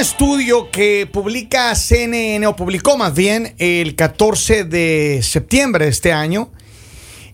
Estudio 0.00 0.70
que 0.70 1.06
publica 1.12 1.74
CNN, 1.74 2.46
o 2.46 2.56
publicó 2.56 2.96
más 2.96 3.14
bien 3.14 3.54
el 3.58 3.96
14 3.96 4.64
de 4.64 5.20
septiembre 5.22 5.84
de 5.84 5.90
este 5.90 6.14
año, 6.14 6.50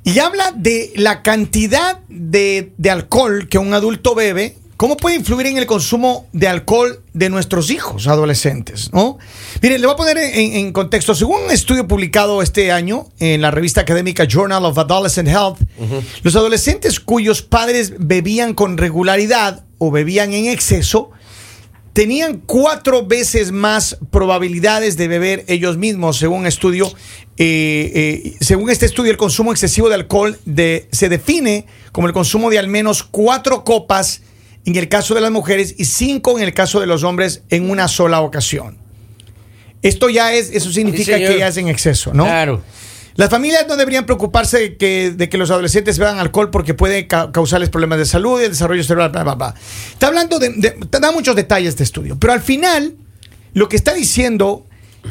y 0.03 0.19
habla 0.19 0.51
de 0.51 0.93
la 0.97 1.23
cantidad 1.23 2.01
de, 2.09 2.73
de 2.77 2.91
alcohol 2.91 3.49
que 3.49 3.59
un 3.59 3.73
adulto 3.73 4.17
bebe, 4.17 4.57
cómo 4.77 4.97
puede 4.97 5.15
influir 5.15 5.47
en 5.47 5.59
el 5.59 5.67
consumo 5.67 6.27
de 6.33 6.49
alcohol 6.49 7.05
de 7.13 7.31
nuestros 7.31 7.71
hijos 7.71 8.09
adolescentes, 8.09 8.93
¿no? 8.93 9.17
Miren, 9.63 9.81
le 9.81 9.87
voy 9.87 9.95
a 9.95 9.97
poner 9.97 10.19
en, 10.19 10.55
en 10.55 10.73
contexto, 10.73 11.15
según 11.15 11.45
un 11.45 11.53
estudio 11.53 11.87
publicado 11.87 12.43
este 12.43 12.73
año 12.73 13.07
en 13.21 13.43
la 13.43 13.53
revista 13.53 13.83
académica 13.83 14.25
Journal 14.25 14.65
of 14.65 14.77
Adolescent 14.77 15.29
Health, 15.29 15.59
los 16.25 16.35
adolescentes 16.35 16.99
cuyos 16.99 17.43
padres 17.43 17.95
bebían 17.97 18.55
con 18.55 18.77
regularidad 18.77 19.65
o 19.79 19.93
bebían 19.93 20.33
en 20.33 20.47
exceso, 20.47 21.13
tenían 21.97 22.43
cuatro 22.45 23.07
veces 23.07 23.53
más 23.53 23.97
probabilidades 24.11 24.99
de 24.99 25.09
beber 25.09 25.45
ellos 25.49 25.79
mismos, 25.79 26.19
según 26.19 26.41
un 26.41 26.47
estudio. 26.47 26.93
eh, 27.39 27.93
eh, 28.29 28.37
según 28.41 28.69
este 28.71 28.85
estudio, 28.85 29.11
el 29.11 29.17
consumo 29.17 29.51
excesivo 29.51 29.89
de 29.89 29.95
alcohol 29.95 30.39
de- 30.45 30.89
se 30.93 31.09
define 31.09 31.65
como 31.93 32.07
el 32.07 32.13
consumo 32.13 32.51
de 32.51 32.59
al 32.59 32.69
menos 32.69 33.03
cuatro 33.03 33.65
copas 33.65 34.21
en 34.67 34.77
el 34.77 34.89
caso 34.91 35.15
de 35.15 35.23
las 35.23 35.31
mujeres 35.31 35.75
y 35.79 35.87
cinco 35.87 36.39
en 36.39 36.45
el 36.45 36.53
caso 36.53 36.81
de 36.81 36.87
los 36.87 37.03
hombres 37.03 37.43
en 37.49 37.71
una 37.71 37.89
sola 37.89 38.21
ocasión. 38.21 38.77
Esto 39.83 40.11
ya 40.11 40.35
es, 40.35 40.51
eso 40.51 40.71
significa 40.73 41.17
que 41.33 41.39
ya 41.39 41.49
es 41.49 41.57
en 41.57 41.69
exceso, 41.69 42.13
¿no? 42.13 42.25
Claro. 42.25 42.63
Las 43.17 43.31
familias 43.31 43.67
no 43.67 43.77
deberían 43.77 44.05
preocuparse 44.07 44.59
de 44.59 44.77
que, 44.77 45.11
de 45.11 45.29
que 45.29 45.39
los 45.39 45.51
adolescentes 45.51 45.99
beban 45.99 46.19
alcohol 46.19 46.51
porque 46.51 46.75
puede 46.75 47.07
ca- 47.07 47.33
causarles 47.33 47.71
problemas 47.71 47.99
de 47.99 48.05
salud 48.07 48.41
y 48.41 48.45
el 48.45 48.51
desarrollo 48.51 48.83
cerebral. 48.83 49.11
Bla, 49.11 49.23
bla, 49.25 49.35
bla. 49.35 49.55
Está 49.93 50.09
hablando 50.09 50.39
de, 50.39 50.51
de- 50.51 50.77
da 51.01 51.11
muchos 51.13 51.35
detalles 51.35 51.77
de 51.77 51.85
estudio, 51.85 52.19
pero 52.19 52.33
al 52.35 52.41
final 52.43 52.95
lo 53.55 53.69
que 53.69 53.77
está 53.77 53.95
diciendo 53.95 54.67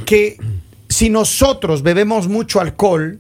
que 0.06 0.38
si 0.88 1.09
nosotros 1.09 1.81
bebemos 1.81 2.28
mucho 2.28 2.62
alcohol, 2.62 3.20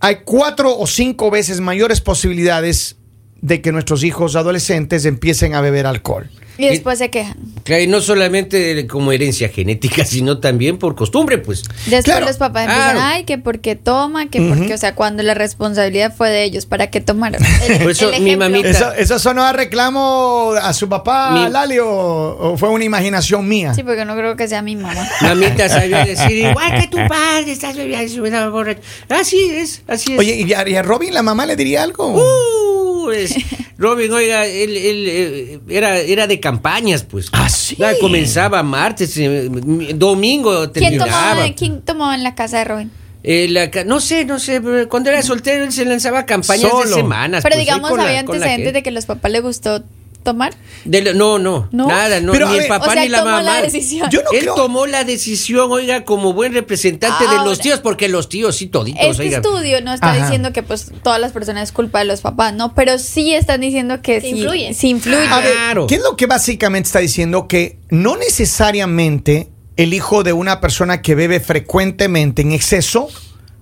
hay 0.00 0.18
cuatro 0.24 0.76
o 0.76 0.86
cinco 0.86 1.30
veces 1.30 1.60
mayores 1.60 2.00
posibilidades 2.00 2.96
de 3.42 3.60
que 3.60 3.70
nuestros 3.72 4.02
hijos 4.02 4.34
adolescentes 4.36 5.04
empiecen 5.04 5.54
a 5.54 5.60
beber 5.60 5.86
alcohol. 5.86 6.30
Y 6.58 6.66
después 6.68 6.98
se 6.98 7.10
quejan. 7.10 7.36
Claro, 7.64 7.82
y 7.82 7.86
no 7.86 8.00
solamente 8.00 8.86
como 8.86 9.12
herencia 9.12 9.48
genética, 9.48 10.04
sino 10.06 10.38
también 10.38 10.78
por 10.78 10.94
costumbre, 10.94 11.38
pues. 11.38 11.64
Después 11.86 12.04
Claro. 12.04 12.26
los 12.26 12.36
papás 12.36 12.62
empiezan, 12.64 12.92
Claro. 12.92 13.00
ay, 13.02 13.24
que 13.24 13.38
porque 13.38 13.76
toma, 13.76 14.28
que 14.30 14.40
porque, 14.40 14.72
o 14.74 14.78
sea, 14.78 14.94
cuando 14.94 15.22
la 15.22 15.34
responsabilidad 15.34 16.14
fue 16.16 16.30
de 16.30 16.44
ellos, 16.44 16.64
¿para 16.66 16.88
qué 16.88 17.00
tomaron? 17.00 17.42
El- 17.68 17.78
Por 17.80 17.90
eso 17.90 18.10
el 18.12 18.22
mi 18.22 18.30
ejemplo. 18.30 18.48
mamita- 18.50 18.68
¿Eso, 18.70 18.92
eso 18.92 19.18
sonó 19.18 19.42
a 19.44 19.52
reclamo 19.52 20.52
a 20.60 20.72
su 20.72 20.88
papá, 20.88 21.30
Mi- 21.32 21.50
Lali, 21.50 21.78
o, 21.78 21.88
o 21.88 22.56
fue 22.56 22.68
una 22.70 22.84
imaginación 22.84 23.46
mía? 23.48 23.74
Sí, 23.74 23.82
porque 23.82 24.04
no 24.04 24.14
creo 24.16 24.36
que 24.36 24.48
sea 24.48 24.62
mi 24.62 24.76
mamá. 24.76 25.06
Mamita 25.22 25.68
sabía 25.68 26.04
decir, 26.04 26.30
igual 26.32 26.80
que 26.80 26.86
tu 26.88 26.96
padre, 27.08 27.50
estás 27.52 27.76
bebiendo, 27.76 28.50
borracho. 28.50 28.80
Así 29.08 29.40
es, 29.50 29.82
así 29.88 30.12
es. 30.14 30.18
Oye, 30.18 30.36
¿y 30.46 30.52
a, 30.52 30.68
y 30.68 30.74
a 30.76 30.82
Robin 30.82 31.12
la 31.12 31.22
mamá 31.22 31.44
le 31.46 31.56
diría 31.56 31.82
algo? 31.82 32.06
Uh, 32.14 32.65
es- 33.12 33.34
Robin, 33.78 34.10
oiga, 34.12 34.46
él, 34.46 34.74
él, 34.76 35.06
eh, 35.08 35.60
era, 35.68 35.98
era 35.98 36.26
de 36.26 36.40
campañas, 36.40 37.02
pues. 37.04 37.28
Ah, 37.32 37.48
sí. 37.50 37.76
Ya 37.78 37.98
comenzaba 37.98 38.62
martes, 38.62 39.14
eh, 39.18 39.48
domingo 39.94 40.70
¿Quién 40.72 40.98
terminaba. 40.98 41.10
tomaba, 41.34 41.54
¿Quién 41.54 41.82
tomaba 41.82 42.14
en 42.14 42.22
la 42.22 42.34
casa 42.34 42.58
de 42.58 42.64
Robin? 42.64 42.90
Eh, 43.22 43.48
la 43.50 43.70
ca- 43.70 43.84
no 43.84 44.00
sé, 44.00 44.24
no 44.24 44.38
sé, 44.38 44.60
pero 44.60 44.88
cuando 44.88 45.10
era 45.10 45.20
soltero 45.22 45.64
él 45.64 45.72
se 45.72 45.84
lanzaba 45.84 46.24
campañas 46.26 46.70
Solo. 46.70 46.88
de 46.88 46.94
semanas. 46.94 47.42
Pero 47.42 47.56
pues, 47.56 47.66
digamos, 47.66 47.90
había 47.90 48.20
antecedentes 48.20 48.72
de 48.72 48.82
que 48.82 48.90
a 48.90 48.92
los 48.92 49.04
papás 49.06 49.30
les 49.32 49.42
gustó 49.42 49.82
tomar. 50.26 50.54
De 50.84 51.00
la- 51.00 51.14
no, 51.14 51.38
no, 51.38 51.68
¿No? 51.72 51.86
nada, 51.88 52.20
no, 52.20 52.32
Pero, 52.32 52.50
ni 52.50 52.58
el 52.58 52.66
papá 52.66 52.88
o 52.88 52.92
sea, 52.92 53.02
ni 53.02 53.08
la 53.08 53.18
tomó 53.20 53.30
mamá. 53.30 53.42
la 53.42 53.62
decisión. 53.62 54.10
Yo 54.10 54.20
no 54.22 54.30
él 54.32 54.40
creo- 54.40 54.54
tomó 54.54 54.86
la 54.86 55.04
decisión, 55.04 55.72
oiga, 55.72 56.04
como 56.04 56.34
buen 56.34 56.52
representante 56.52 57.26
de 57.26 57.36
los 57.36 57.58
tíos, 57.60 57.80
porque 57.80 58.08
los 58.10 58.28
tíos 58.28 58.56
sí 58.56 58.66
toditos, 58.66 59.00
Este 59.02 59.22
oiga. 59.22 59.36
estudio 59.38 59.80
no 59.80 59.94
está 59.94 60.10
Ajá. 60.12 60.22
diciendo 60.24 60.52
que 60.52 60.62
pues 60.62 60.92
todas 61.02 61.18
las 61.20 61.32
personas 61.32 61.62
es 61.70 61.72
culpa 61.72 62.00
de 62.00 62.04
los 62.04 62.20
papás, 62.20 62.52
¿no? 62.52 62.74
Pero 62.74 62.98
sí 62.98 63.32
están 63.32 63.62
diciendo 63.62 64.02
que 64.02 64.20
sí, 64.20 64.28
influye. 64.28 64.74
sí 64.74 64.88
influye. 64.90 65.26
A 65.28 65.40
ver, 65.40 65.52
Claro. 65.52 65.86
¿qué 65.86 65.94
es 65.94 66.02
lo 66.02 66.16
que 66.16 66.26
básicamente 66.26 66.88
está 66.88 66.98
diciendo? 66.98 67.48
Que 67.48 67.78
no 67.88 68.16
necesariamente 68.16 69.48
el 69.76 69.94
hijo 69.94 70.22
de 70.24 70.32
una 70.32 70.60
persona 70.60 71.02
que 71.02 71.14
bebe 71.14 71.38
frecuentemente 71.40 72.42
en 72.42 72.52
exceso 72.52 73.08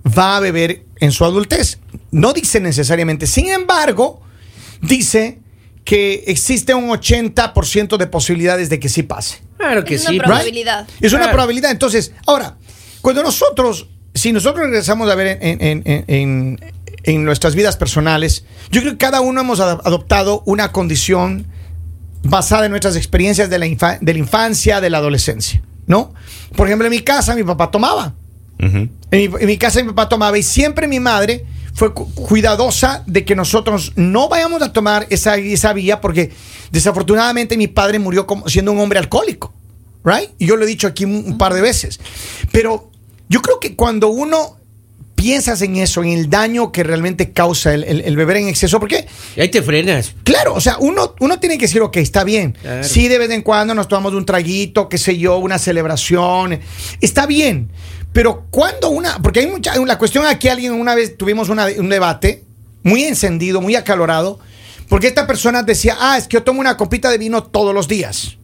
va 0.06 0.36
a 0.36 0.40
beber 0.40 0.84
en 1.00 1.12
su 1.12 1.24
adultez. 1.24 1.78
No 2.10 2.32
dice 2.32 2.60
necesariamente. 2.60 3.26
Sin 3.26 3.48
embargo, 3.48 4.20
dice 4.80 5.40
que 5.84 6.24
existe 6.28 6.74
un 6.74 6.88
80% 6.88 7.96
de 7.98 8.06
posibilidades 8.06 8.70
de 8.70 8.80
que 8.80 8.88
sí 8.88 9.02
pase. 9.02 9.38
Claro 9.58 9.84
que 9.84 9.96
Es 9.96 10.02
sí. 10.04 10.14
una 10.14 10.24
pues. 10.24 10.36
probabilidad. 10.38 10.86
Es 11.00 11.12
una 11.12 11.30
probabilidad. 11.30 11.70
Entonces, 11.70 12.12
ahora, 12.26 12.56
cuando 13.02 13.22
nosotros, 13.22 13.86
si 14.14 14.32
nosotros 14.32 14.64
regresamos 14.64 15.10
a 15.10 15.14
ver 15.14 15.38
en, 15.42 15.60
en- 15.62 15.82
en- 15.84 16.04
en- 16.08 16.74
en 17.06 17.24
nuestras 17.24 17.54
vidas 17.54 17.76
personales, 17.76 18.44
yo 18.70 18.80
creo 18.80 18.92
que 18.92 18.98
cada 18.98 19.20
uno 19.20 19.40
hemos 19.42 19.60
ad- 19.60 19.80
adoptado 19.84 20.42
una 20.46 20.72
condición 20.72 21.46
basada 22.22 22.64
en 22.64 22.70
nuestras 22.70 22.96
experiencias 22.96 23.50
de 23.50 23.58
la, 23.58 23.66
infa- 23.66 23.98
de 24.00 24.12
la 24.14 24.18
infancia, 24.18 24.80
de 24.80 24.88
la 24.88 24.98
adolescencia, 24.98 25.60
¿no? 25.86 26.14
Por 26.56 26.66
ejemplo, 26.66 26.86
en 26.86 26.90
mi 26.92 27.00
casa 27.00 27.34
mi 27.34 27.44
papá 27.44 27.70
tomaba. 27.70 28.14
En 28.58 28.90
mi, 29.10 29.24
en 29.24 29.46
mi 29.46 29.58
casa 29.58 29.82
mi 29.82 29.88
papá 29.88 30.08
tomaba 30.08 30.38
y 30.38 30.42
siempre 30.42 30.88
mi 30.88 30.98
madre 31.00 31.44
fue 31.74 31.92
cu- 31.92 32.12
cuidadosa 32.14 33.02
de 33.06 33.24
que 33.24 33.34
nosotros 33.34 33.92
no 33.96 34.28
vayamos 34.28 34.62
a 34.62 34.72
tomar 34.72 35.06
esa, 35.10 35.36
esa 35.36 35.72
vía 35.72 36.00
porque 36.00 36.30
desafortunadamente 36.70 37.56
mi 37.56 37.66
padre 37.68 37.98
murió 37.98 38.26
como, 38.26 38.48
siendo 38.48 38.72
un 38.72 38.78
hombre 38.80 38.98
alcohólico, 38.98 39.52
¿right? 40.04 40.30
Y 40.38 40.46
yo 40.46 40.56
lo 40.56 40.64
he 40.64 40.66
dicho 40.68 40.86
aquí 40.86 41.04
un, 41.04 41.14
un 41.26 41.38
par 41.38 41.54
de 41.54 41.60
veces. 41.60 42.00
Pero 42.52 42.90
yo 43.28 43.42
creo 43.42 43.60
que 43.60 43.74
cuando 43.76 44.08
uno 44.08 44.56
piensas 45.14 45.62
en 45.62 45.76
eso, 45.76 46.02
en 46.02 46.10
el 46.10 46.28
daño 46.28 46.70
que 46.72 46.82
realmente 46.82 47.32
causa 47.32 47.72
el, 47.72 47.84
el- 47.84 48.00
el 48.02 48.16
beber 48.16 48.36
en 48.38 48.48
exceso, 48.48 48.78
porque 48.78 49.06
Y 49.36 49.40
ahí 49.40 49.48
te 49.48 49.62
frenas. 49.62 50.14
Claro, 50.24 50.54
o 50.54 50.60
sea, 50.60 50.76
uno, 50.80 51.14
uno 51.20 51.38
tiene 51.40 51.56
que 51.56 51.66
decir, 51.66 51.80
ok, 51.80 51.96
está 51.98 52.24
bien. 52.24 52.52
Claro. 52.60 52.84
Sí, 52.84 53.08
de 53.08 53.18
vez 53.18 53.30
en 53.30 53.42
cuando 53.42 53.74
nos 53.74 53.88
tomamos 53.88 54.12
un 54.12 54.26
traguito, 54.26 54.88
qué 54.88 54.98
sé 54.98 55.16
yo, 55.16 55.38
una 55.38 55.58
celebración. 55.58 56.60
Está 57.00 57.26
bien. 57.26 57.70
Pero 58.14 58.46
cuando 58.50 58.88
una. 58.88 59.18
Porque 59.20 59.40
hay 59.40 59.46
mucha. 59.48 59.76
La 59.84 59.98
cuestión 59.98 60.24
aquí, 60.24 60.48
alguien 60.48 60.72
una 60.72 60.94
vez 60.94 61.18
tuvimos 61.18 61.50
una- 61.50 61.66
un 61.76 61.90
debate 61.90 62.44
muy 62.82 63.04
encendido, 63.04 63.60
muy 63.60 63.76
acalorado. 63.76 64.38
Porque 64.88 65.08
esta 65.08 65.26
persona 65.26 65.62
decía, 65.62 65.96
ah, 66.00 66.16
es 66.16 66.26
que 66.28 66.34
yo 66.34 66.42
tomo 66.44 66.60
una 66.60 66.76
copita 66.78 67.10
de 67.10 67.18
vino 67.18 67.42
todos 67.42 67.74
los 67.74 67.88
días. 67.88 68.36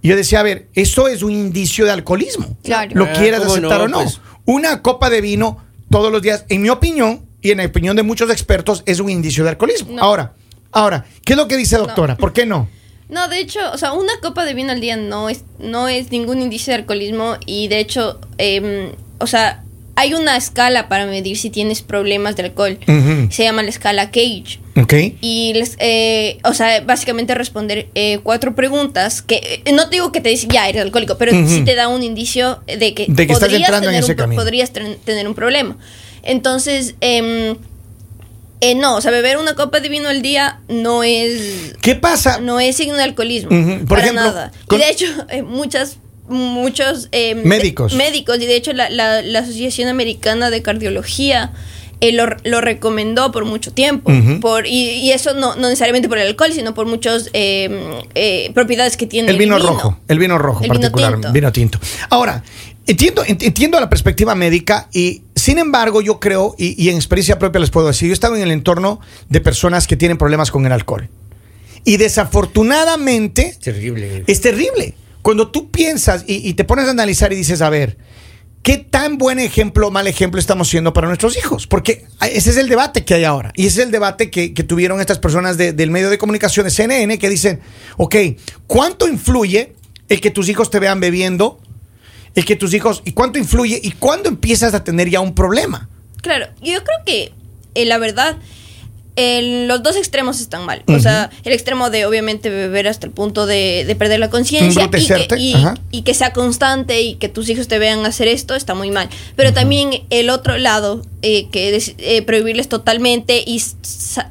Y 0.00 0.08
yo 0.08 0.16
decía, 0.16 0.40
a 0.40 0.42
ver, 0.42 0.68
eso 0.74 1.08
es 1.08 1.22
un 1.22 1.30
indicio 1.32 1.84
de 1.84 1.90
alcoholismo. 1.92 2.56
Claro. 2.64 2.90
Lo 2.94 3.04
Ah, 3.04 3.12
quieras 3.12 3.40
¿cómo 3.40 3.52
aceptar 3.52 3.78
no? 3.78 3.84
o 3.84 3.88
no. 3.88 4.02
Pues- 4.02 4.20
Una 4.46 4.82
copa 4.82 5.08
de 5.10 5.20
vino 5.20 5.58
todos 5.90 6.10
los 6.12 6.20
días, 6.22 6.44
en 6.48 6.62
mi 6.62 6.68
opinión 6.70 7.24
y 7.42 7.50
en 7.50 7.58
la 7.58 7.64
opinión 7.66 7.96
de 7.96 8.02
muchos 8.02 8.30
expertos, 8.30 8.82
es 8.86 9.00
un 9.00 9.10
indicio 9.10 9.44
de 9.44 9.50
alcoholismo. 9.50 9.92
No. 9.96 10.02
Ahora, 10.02 10.32
ahora, 10.72 11.04
¿qué 11.24 11.32
es 11.34 11.36
lo 11.36 11.48
que 11.48 11.56
dice 11.56 11.76
doctora? 11.76 12.16
¿Por 12.16 12.32
qué 12.32 12.46
no? 12.46 12.68
No, 13.08 13.28
de 13.28 13.38
hecho, 13.38 13.60
o 13.72 13.78
sea, 13.78 13.92
una 13.92 14.12
copa 14.22 14.44
de 14.44 14.54
vino 14.54 14.72
al 14.72 14.80
día 14.80 14.96
no 14.96 15.28
es, 15.28 15.44
no 15.58 15.88
es 15.88 16.10
ningún 16.10 16.40
indicio 16.40 16.72
de 16.72 16.80
alcoholismo 16.80 17.36
y 17.46 17.68
de 17.68 17.78
hecho, 17.80 18.18
em, 18.38 18.92
o 19.18 19.26
sea, 19.26 19.62
hay 19.96 20.14
una 20.14 20.36
escala 20.36 20.88
para 20.88 21.06
medir 21.06 21.36
si 21.36 21.50
tienes 21.50 21.82
problemas 21.82 22.36
de 22.36 22.44
alcohol. 22.44 22.78
Se 23.30 23.44
llama 23.44 23.62
la 23.62 23.68
escala 23.68 24.10
Cage. 24.10 24.58
Ok. 24.76 24.92
Y, 25.20 25.52
les, 25.54 25.76
eh, 25.78 26.38
o 26.42 26.52
sea, 26.52 26.80
básicamente 26.80 27.34
responder 27.34 27.88
eh, 27.94 28.18
cuatro 28.22 28.56
preguntas 28.56 29.22
que 29.22 29.62
eh, 29.64 29.72
no 29.72 29.88
te 29.88 29.96
digo 29.96 30.10
que 30.10 30.20
te 30.20 30.30
dicen 30.30 30.50
ya 30.50 30.68
eres 30.68 30.82
alcohólico, 30.82 31.16
pero 31.16 31.32
Ujú. 31.32 31.48
sí 31.48 31.62
te 31.64 31.76
da 31.76 31.86
un 31.86 32.02
indicio 32.02 32.60
de 32.66 32.92
que, 32.92 33.06
De 33.08 33.26
que 33.26 33.32
estás 33.34 33.48
podrías, 33.48 33.68
entrando 33.68 33.88
en 33.90 34.00
tener 34.00 34.10
ese 34.10 34.22
un, 34.24 34.34
podrías 34.34 34.72
tener 34.72 35.28
un 35.28 35.34
problema. 35.34 35.76
Entonces, 36.24 36.96
em, 37.00 37.56
eh, 38.60 38.74
no, 38.74 38.96
o 38.96 39.00
sea, 39.00 39.10
beber 39.10 39.36
una 39.36 39.54
copa 39.54 39.80
de 39.80 39.88
vino 39.88 40.08
al 40.08 40.22
día 40.22 40.60
no 40.68 41.02
es 41.02 41.74
¿Qué 41.82 41.94
pasa? 41.94 42.38
no 42.40 42.60
es 42.60 42.76
signo 42.76 42.96
de 42.96 43.02
alcoholismo. 43.02 43.48
Por 43.50 43.86
para 43.88 44.02
ejemplo, 44.02 44.22
nada. 44.24 44.52
con- 44.66 44.78
Y 44.80 44.82
de 44.84 44.90
hecho, 44.90 45.06
eh, 45.30 45.42
muchas 45.42 45.98
muchos 46.28 47.08
eh, 47.12 47.34
Médicos. 47.34 47.92
de- 47.92 47.98
médicos 47.98 48.38
y 48.40 48.46
de 48.46 48.56
hecho 48.56 48.72
la, 48.72 48.88
la- 48.88 49.20
la 49.22 49.40
Asociación 49.40 49.88
Americana 49.88 50.48
de 50.50 50.62
Cardiología 50.62 51.52
eh, 52.00 52.12
lo, 52.12 52.24
lo 52.44 52.60
recomendó 52.62 53.30
por 53.30 53.44
mucho 53.44 53.72
tiempo 53.72 54.10
por 54.40 54.66
y, 54.66 54.90
y 55.00 55.12
eso 55.12 55.34
no, 55.34 55.54
no 55.56 55.68
necesariamente 55.68 56.08
por 56.08 56.16
el 56.18 56.26
alcohol 56.26 56.52
sino 56.52 56.72
por 56.74 56.86
muchas 56.86 57.28
eh, 57.34 58.02
eh, 58.14 58.50
propiedades 58.54 58.96
que 58.96 59.06
tiene 59.06 59.30
El 59.30 59.36
vino 59.38 59.58
rojo, 59.58 59.98
el 60.08 60.18
vino 60.18 60.38
rojo 60.38 60.64
El 60.64 60.70
vino 60.70 60.80
particular, 60.80 61.12
tinto. 61.12 61.32
vino 61.32 61.52
tinto. 61.52 61.78
Ahora, 62.10 62.42
entiendo, 62.86 63.22
ent- 63.24 63.42
entiendo 63.44 63.78
la 63.78 63.88
perspectiva 63.90 64.34
médica 64.34 64.88
y 64.92 65.22
sin 65.44 65.58
embargo 65.58 66.00
yo 66.00 66.18
creo, 66.20 66.54
y, 66.58 66.82
y 66.82 66.88
en 66.88 66.96
experiencia 66.96 67.38
propia 67.38 67.60
les 67.60 67.70
puedo 67.70 67.86
decir, 67.88 68.08
yo 68.08 68.12
he 68.12 68.14
estado 68.14 68.36
en 68.36 68.42
el 68.42 68.50
entorno 68.50 69.00
de 69.28 69.40
personas 69.40 69.86
que 69.86 69.96
tienen 69.96 70.16
problemas 70.18 70.50
con 70.50 70.64
el 70.66 70.72
alcohol. 70.72 71.08
Y 71.84 71.98
desafortunadamente 71.98 73.56
Terrible. 73.62 74.24
es 74.26 74.40
terrible. 74.40 74.94
Cuando 75.22 75.50
tú 75.50 75.70
piensas 75.70 76.24
y, 76.26 76.48
y 76.48 76.54
te 76.54 76.64
pones 76.64 76.86
a 76.86 76.90
analizar 76.90 77.32
y 77.32 77.36
dices, 77.36 77.60
a 77.62 77.70
ver, 77.70 77.96
¿qué 78.62 78.78
tan 78.78 79.18
buen 79.18 79.38
ejemplo 79.38 79.88
o 79.88 79.90
mal 79.90 80.06
ejemplo 80.06 80.38
estamos 80.40 80.68
siendo 80.68 80.92
para 80.92 81.08
nuestros 81.08 81.36
hijos? 81.36 81.66
Porque 81.66 82.04
ese 82.30 82.50
es 82.50 82.56
el 82.56 82.68
debate 82.68 83.04
que 83.04 83.14
hay 83.14 83.24
ahora. 83.24 83.52
Y 83.56 83.66
ese 83.66 83.80
es 83.80 83.86
el 83.86 83.92
debate 83.92 84.30
que, 84.30 84.54
que 84.54 84.62
tuvieron 84.64 85.00
estas 85.00 85.18
personas 85.18 85.56
de- 85.58 85.72
del 85.72 85.90
medio 85.90 86.10
de 86.10 86.18
comunicación 86.18 86.64
de 86.64 86.70
CNN 86.70 87.18
que 87.18 87.28
dicen, 87.28 87.60
ok, 87.98 88.16
¿cuánto 88.66 89.08
influye 89.08 89.74
el 90.08 90.20
que 90.20 90.30
tus 90.30 90.48
hijos 90.48 90.70
te 90.70 90.78
vean 90.78 91.00
bebiendo? 91.00 91.60
El 92.34 92.44
que 92.44 92.56
tus 92.56 92.74
hijos, 92.74 93.02
¿y 93.04 93.12
cuánto 93.12 93.38
influye? 93.38 93.80
¿Y 93.82 93.92
cuándo 93.92 94.28
empiezas 94.28 94.74
a 94.74 94.82
tener 94.84 95.08
ya 95.08 95.20
un 95.20 95.34
problema? 95.34 95.88
Claro, 96.22 96.46
yo 96.62 96.82
creo 96.82 96.98
que 97.06 97.32
eh, 97.74 97.84
la 97.84 97.98
verdad, 97.98 98.36
el- 99.16 99.68
los 99.68 99.82
dos 99.84 99.94
extremos 99.96 100.40
están 100.40 100.66
mal. 100.66 100.82
O 100.88 100.98
sea, 100.98 101.30
el 101.44 101.52
extremo 101.52 101.90
de 101.90 102.04
obviamente 102.06 102.50
beber 102.50 102.88
hasta 102.88 103.06
el 103.06 103.12
punto 103.12 103.46
de, 103.46 103.84
de 103.86 103.94
perder 103.94 104.18
la 104.18 104.30
conciencia 104.30 104.82
y, 104.84 104.88
que- 105.28 105.38
y- 105.38 105.54
ajá. 105.54 105.74
y 105.92 106.02
que 106.02 106.14
sea 106.14 106.32
constante 106.32 107.00
y 107.02 107.14
que 107.14 107.28
tus 107.28 107.48
hijos 107.48 107.68
te 107.68 107.78
vean 107.78 108.04
hacer 108.06 108.26
esto 108.26 108.56
está 108.56 108.74
muy 108.74 108.90
mal. 108.90 109.08
Pero 109.36 109.52
también 109.52 110.02
el 110.10 110.30
otro 110.30 110.58
lado, 110.58 111.02
eh, 111.22 111.48
que 111.50 111.76
es 111.76 111.94
eh, 111.98 112.22
prohibirles 112.22 112.68
totalmente 112.68 113.44
y 113.46 113.62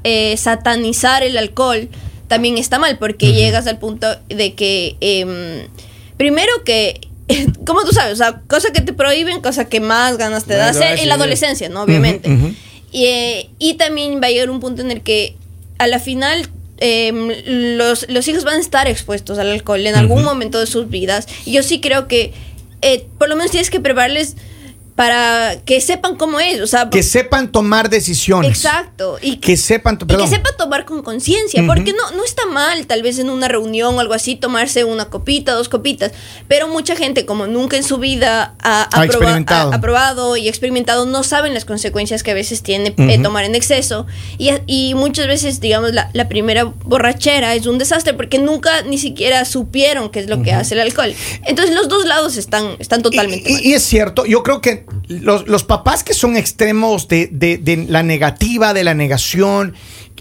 eh, 0.03 0.35
satanizar 0.35 1.23
el 1.23 1.37
alcohol, 1.37 1.87
también 2.27 2.57
está 2.57 2.79
mal 2.79 2.97
porque 2.97 3.31
llegas 3.33 3.67
al 3.67 3.77
punto 3.79 4.07
de 4.27 4.53
que, 4.53 4.97
em, 4.99 5.67
primero 6.17 6.51
que... 6.65 6.99
Como 7.65 7.83
tú 7.83 7.91
sabes, 7.91 8.13
o 8.13 8.15
sea, 8.15 8.41
cosa 8.47 8.71
que 8.71 8.81
te 8.81 8.93
prohíben, 8.93 9.41
cosa 9.41 9.65
que 9.65 9.79
más 9.79 10.17
ganas 10.17 10.45
te 10.45 10.55
da 10.55 10.69
hacer 10.69 10.99
en 10.99 11.07
la 11.07 11.15
es. 11.15 11.21
adolescencia, 11.21 11.69
¿no? 11.69 11.83
Obviamente. 11.83 12.29
Y, 12.91 13.05
eh, 13.05 13.49
y 13.59 13.75
también 13.75 14.21
va 14.21 14.27
a 14.27 14.29
llegar 14.29 14.49
un 14.49 14.59
punto 14.59 14.81
en 14.81 14.91
el 14.91 15.01
que 15.01 15.35
a 15.77 15.87
la 15.87 15.99
final 15.99 16.47
em, 16.77 17.29
los, 17.77 18.05
los 18.09 18.27
hijos 18.27 18.43
van 18.43 18.55
a 18.55 18.59
estar 18.59 18.87
expuestos 18.87 19.39
al 19.39 19.51
alcohol 19.51 19.85
en 19.85 19.95
algún 19.95 20.23
momento 20.23 20.59
de 20.59 20.67
sus 20.67 20.89
vidas. 20.89 21.27
Y 21.45 21.53
yo 21.53 21.63
sí 21.63 21.79
creo 21.81 22.07
que 22.07 22.33
eh, 22.81 23.05
por 23.17 23.29
lo 23.29 23.35
menos 23.35 23.51
tienes 23.51 23.69
que 23.69 23.79
prepararles 23.79 24.35
para 24.95 25.55
que 25.65 25.81
sepan 25.81 26.15
cómo 26.17 26.39
es. 26.39 26.61
O 26.61 26.67
sea, 26.67 26.89
Que 26.89 27.01
sepan 27.03 27.51
tomar 27.51 27.89
decisiones. 27.89 28.51
exacto. 28.51 29.17
Y 29.21 29.37
Que 29.37 29.57
sepan, 29.57 29.95
y 29.95 29.97
que 29.99 30.05
perdón. 30.05 30.29
sepa 30.29 30.49
tomar 30.57 30.85
con 30.85 31.01
conciencia, 31.01 31.63
porque 31.65 31.93
no, 31.93 32.11
no 32.11 32.23
está 32.23 32.45
mal 32.45 32.85
tal 32.85 33.01
vez 33.01 33.17
en 33.19 33.29
una 33.29 33.47
reunión 33.47 33.95
o 33.95 33.99
algo 33.99 34.13
así 34.13 34.35
tomarse 34.35 34.83
una 34.83 35.05
copita, 35.05 35.53
dos 35.53 35.67
copitas, 35.69 36.11
pero 36.47 36.67
mucha 36.67 36.95
gente 36.95 37.25
como 37.25 37.47
nunca 37.47 37.75
en 37.77 37.83
su 37.83 37.97
vida 37.97 38.55
ha, 38.59 38.83
Ha 38.83 39.05
proba- 39.07 39.73
ha- 39.73 39.81
probado 39.81 40.37
y 40.37 40.47
experimentado 40.47 41.05
no 41.05 41.23
saben 41.23 41.53
las 41.53 41.65
consecuencias 41.65 42.21
que 42.23 42.31
a 42.31 42.35
veces 42.35 42.61
tiene 42.61 42.93
eh, 42.97 43.19
tomar 43.21 43.45
en 43.45 43.55
exceso 43.55 44.05
y, 44.37 44.51
y 44.67 44.93
muchas 44.95 45.27
veces 45.27 45.59
digamos 45.59 45.93
la, 45.93 46.09
la 46.13 46.27
primera 46.27 46.65
borrachera 46.65 47.55
es 47.55 47.65
un 47.65 47.77
desastre 47.77 48.13
porque 48.13 48.37
nunca 48.39 48.83
ni 48.83 48.97
siquiera 48.97 49.43
supieron 49.45 50.09
qué 50.09 50.19
es 50.19 50.27
lo 50.29 50.41
que 50.43 50.51
hace 50.53 50.75
el 50.75 50.81
alcohol. 50.81 51.13
Entonces 51.45 51.73
los 51.75 51.89
dos 51.89 52.05
lados 52.05 52.37
están, 52.37 52.75
están 52.79 53.01
totalmente 53.01 53.49
Y, 53.49 53.53
mal. 53.53 53.61
y- 53.65 53.69
y 53.69 53.73
es 53.73 53.83
cierto, 53.83 54.25
yo 54.25 54.43
creo 54.43 54.61
que 54.61 54.82
los, 55.07 55.47
los 55.47 55.63
papás 55.63 56.03
que 56.03 56.13
son 56.13 56.35
extremos 56.37 57.07
de, 57.07 57.27
de- 57.31 57.57
de 57.57 57.85
la 57.89 58.03
negativa, 58.03 58.73
de 58.73 58.83
la 58.83 58.93
negación, 58.93 59.73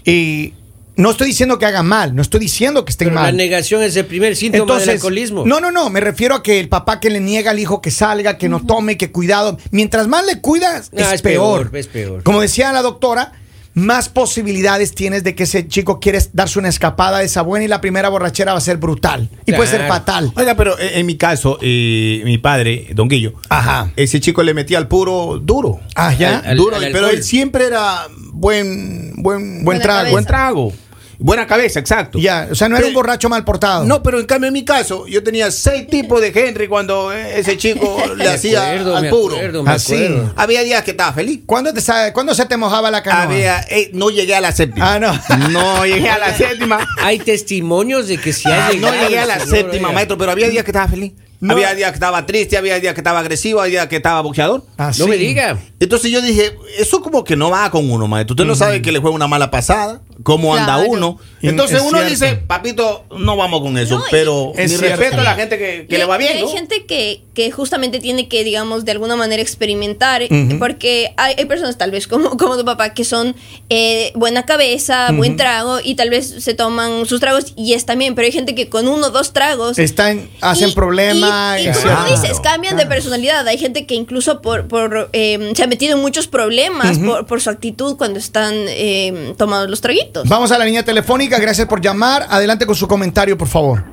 eh, 0.05 0.53
no 0.95 1.09
estoy 1.09 1.27
diciendo 1.29 1.57
que 1.57 1.65
hagan 1.65 1.87
mal, 1.87 2.15
no 2.15 2.21
estoy 2.21 2.39
diciendo 2.39 2.85
que 2.85 2.91
estén 2.91 3.07
Pero 3.07 3.15
la 3.15 3.21
mal. 3.23 3.37
negación 3.37 3.81
es 3.81 3.95
el 3.95 4.05
primer 4.05 4.35
síntoma 4.35 4.77
del 4.79 4.89
alcoholismo. 4.89 5.43
No, 5.45 5.59
no, 5.59 5.71
no, 5.71 5.89
me 5.89 5.99
refiero 5.99 6.35
a 6.35 6.43
que 6.43 6.59
el 6.59 6.69
papá 6.69 6.99
que 6.99 7.09
le 7.09 7.19
niega 7.19 7.49
al 7.51 7.57
hijo 7.59 7.81
que 7.81 7.89
salga, 7.89 8.37
que 8.37 8.47
no 8.47 8.63
tome, 8.63 8.95
que 8.97 9.11
cuidado, 9.11 9.57
mientras 9.71 10.07
más 10.07 10.23
le 10.25 10.39
cuidas, 10.39 10.91
Ah, 10.95 11.01
es, 11.01 11.13
es 11.13 11.21
peor. 11.23 11.63
peor, 11.71 11.77
es 11.77 11.87
peor. 11.87 12.23
Como 12.23 12.41
decía 12.41 12.71
la 12.73 12.83
doctora, 12.83 13.31
más 13.75 14.07
posibilidades 14.09 14.93
tienes 14.93 15.23
de 15.23 15.33
que 15.35 15.43
ese 15.43 15.67
chico 15.67 15.99
quiere 15.99 16.19
darse 16.33 16.59
una 16.59 16.69
escapada 16.69 17.19
de 17.19 17.25
esa 17.25 17.41
buena 17.41 17.65
y 17.65 17.67
la 17.67 17.81
primera 17.81 18.09
borrachera 18.09 18.51
va 18.53 18.59
a 18.59 18.61
ser 18.61 18.77
brutal 18.77 19.29
y 19.45 19.53
puede 19.53 19.69
ser 19.69 19.87
fatal. 19.87 20.31
Oiga, 20.35 20.55
pero 20.55 20.77
en, 20.79 20.99
en 20.99 21.05
mi 21.05 21.17
caso, 21.17 21.57
eh, 21.61 22.21
mi 22.25 22.37
padre, 22.37 22.89
Don 22.93 23.07
Guillo, 23.07 23.33
Ajá. 23.49 23.91
ese 23.95 24.19
chico 24.19 24.43
le 24.43 24.53
metía 24.53 24.77
al 24.77 24.87
puro 24.87 25.39
duro. 25.41 25.79
Ah, 25.95 26.13
ya. 26.13 26.39
Al- 26.39 26.45
al- 26.51 26.57
duro, 26.57 26.75
al 26.75 26.91
pero 26.91 27.09
él 27.09 27.23
siempre 27.23 27.65
era 27.65 28.07
buen, 28.31 29.13
buen, 29.17 29.63
Buen 29.63 29.79
trago. 29.81 30.11
buen 30.11 30.25
trago. 30.25 30.73
Buena 31.19 31.47
cabeza, 31.47 31.79
exacto. 31.79 32.17
Ya, 32.19 32.47
o 32.51 32.55
sea, 32.55 32.67
no 32.69 32.77
era 32.77 32.87
un 32.87 32.93
borracho 32.93 33.29
mal 33.29 33.43
portado. 33.45 33.85
No, 33.85 34.01
pero 34.03 34.19
en 34.19 34.25
cambio 34.25 34.47
en 34.47 34.53
mi 34.53 34.65
caso, 34.65 35.07
yo 35.07 35.23
tenía 35.23 35.51
seis 35.51 35.87
tipos 35.89 36.19
de 36.21 36.29
Henry 36.33 36.67
cuando 36.67 37.13
eh, 37.13 37.39
ese 37.39 37.57
chico 37.57 38.01
le 38.17 38.27
hacía 38.27 38.63
acuerdo, 38.71 38.95
al 38.97 39.03
me 39.03 39.09
puro. 39.09 39.35
acuerdo, 39.35 39.63
me 39.63 39.71
Así. 39.71 39.95
acuerdo. 39.95 40.33
Había 40.35 40.61
días 40.63 40.83
que 40.83 40.91
estaba 40.91 41.13
feliz. 41.13 41.41
¿Cuándo, 41.45 41.73
te 41.73 41.81
¿Cuándo 42.13 42.33
se 42.35 42.45
te 42.45 42.57
mojaba 42.57 42.89
la 42.91 43.03
canoa? 43.03 43.23
Había, 43.23 43.61
eh, 43.69 43.89
no 43.93 44.09
llegué 44.09 44.35
a 44.35 44.41
la 44.41 44.51
séptima. 44.51 44.93
Ah, 44.95 44.99
no. 44.99 45.49
No 45.49 45.85
llegué 45.85 46.09
a 46.09 46.17
la 46.17 46.33
séptima. 46.37 46.87
Hay 47.01 47.19
testimonios 47.19 48.07
de 48.07 48.17
que 48.17 48.33
si 48.33 48.49
Ah, 48.49 48.67
ha 48.67 48.73
no 48.73 48.91
llegué 48.93 49.19
a 49.19 49.25
la 49.25 49.39
señor, 49.39 49.49
séptima, 49.57 49.87
oiga. 49.89 49.95
maestro, 49.95 50.17
pero 50.17 50.31
había 50.31 50.49
días 50.49 50.63
que 50.63 50.71
estaba 50.71 50.87
feliz. 50.87 51.13
No. 51.43 51.53
Había 51.53 51.75
días 51.75 51.91
que 51.91 51.95
estaba 51.95 52.25
triste, 52.25 52.55
había 52.57 52.79
días 52.79 52.93
que 52.93 53.01
estaba 53.01 53.19
agresivo, 53.19 53.59
había 53.59 53.81
días 53.81 53.87
que 53.87 53.97
estaba 53.97 54.21
boxeador. 54.21 54.63
Ah, 54.77 54.91
No 54.97 55.07
me 55.07 55.17
diga. 55.17 55.57
Entonces 55.79 56.09
yo 56.09 56.21
dije, 56.21 56.55
eso 56.77 57.01
como 57.01 57.25
que 57.25 57.35
no 57.35 57.49
va 57.49 57.69
con 57.69 57.91
uno, 57.91 58.07
maestro. 58.07 58.33
Usted 58.33 58.45
no 58.45 58.55
sabe 58.55 58.81
que 58.81 58.93
le 58.93 58.99
juega 58.99 59.13
una 59.13 59.27
mala 59.27 59.51
pasada, 59.51 60.01
cómo 60.23 60.55
anda 60.55 60.77
uno. 60.77 61.19
Entonces 61.41 61.77
es 61.79 61.83
uno 61.83 61.97
cierto. 61.99 62.09
dice, 62.09 62.35
papito, 62.47 63.03
no 63.17 63.35
vamos 63.35 63.59
con 63.61 63.77
eso. 63.77 63.97
No, 63.99 64.05
pero 64.09 64.53
Es 64.55 64.71
mi 64.71 64.77
cierto. 64.77 64.95
respeto 65.01 65.21
a 65.21 65.23
la 65.25 65.35
gente 65.35 65.57
que, 65.57 65.85
que 65.89 65.95
Y 65.95 65.97
le 65.97 66.05
va 66.05 66.17
bien, 66.17 66.37
y 66.37 66.41
¿no? 66.41 66.47
Hay 66.47 66.53
gente 66.53 66.85
que, 66.85 67.23
que 67.33 67.51
justamente 67.51 67.99
tiene 67.99 68.29
que, 68.29 68.45
digamos, 68.45 68.85
de 68.85 68.93
alguna 68.93 69.17
manera 69.17 69.41
experimentar, 69.41 70.21
porque 70.59 71.13
hay, 71.17 71.35
hay 71.37 71.43
personas 71.45 71.77
tal 71.77 71.91
vez 71.91 72.07
como, 72.07 72.37
como 72.37 72.57
tu 72.57 72.63
papá 72.63 72.93
que 72.93 73.03
son 73.03 73.35
eh, 73.69 74.13
buena 74.15 74.45
cabeza, 74.45 75.11
buen 75.11 75.35
trago, 75.35 75.79
y 75.83 75.95
tal 75.95 76.09
vez 76.09 76.25
se 76.39 76.53
toman 76.53 77.05
sus 77.05 77.19
tragos 77.19 77.51
y 77.57 77.73
está 77.73 77.95
bien, 77.95 78.15
pero 78.15 78.25
hay 78.25 78.31
gente 78.31 78.55
que 78.55 78.69
con 78.69 78.87
uno 78.87 79.07
o 79.07 79.09
dos 79.09 79.33
tragos... 79.33 79.77
Están, 79.77 80.29
hacen 80.39 80.69
y- 80.69 80.73
problema. 80.73 81.32
Y, 81.59 81.65
como 81.71 81.95
tú 82.05 82.11
dices, 82.11 82.39
cambian 82.39 82.77
de 82.77 82.85
personalidad. 82.85 83.47
Hay 83.47 83.57
gente 83.57 83.85
que 83.85 83.95
incluso 83.95 84.41
por, 84.41 84.67
por 84.67 85.09
eh, 85.13 85.51
se 85.55 85.63
ha 85.63 85.67
metido 85.67 85.95
en 85.95 86.01
muchos 86.01 86.27
problemas 86.27 86.97
por, 86.99 87.25
por 87.25 87.41
su 87.41 87.49
actitud 87.49 87.97
cuando 87.97 88.19
están 88.19 88.53
eh, 88.55 89.33
tomados 89.37 89.69
los 89.69 89.81
traguitos. 89.81 90.27
Vamos 90.29 90.51
a 90.51 90.57
la 90.57 90.65
línea 90.65 90.83
telefónica, 90.83 91.39
gracias 91.39 91.67
por 91.67 91.81
llamar. 91.81 92.25
Adelante 92.29 92.65
con 92.65 92.75
su 92.75 92.87
comentario, 92.87 93.37
por 93.37 93.47
favor. 93.47 93.83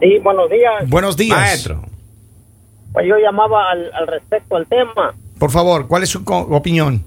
Sí, 0.00 0.18
buenos 0.18 0.50
días. 0.50 0.88
Buenos 0.88 1.16
días. 1.16 1.38
Maestro. 1.38 1.82
Pues 2.92 3.06
yo 3.06 3.16
llamaba 3.18 3.70
al, 3.70 3.90
al 3.94 4.06
respecto 4.06 4.56
al 4.56 4.66
tema. 4.66 5.14
Por 5.38 5.50
favor, 5.50 5.86
¿cuál 5.88 6.02
es 6.02 6.08
su 6.10 6.24
co- 6.24 6.46
opinión? 6.50 7.04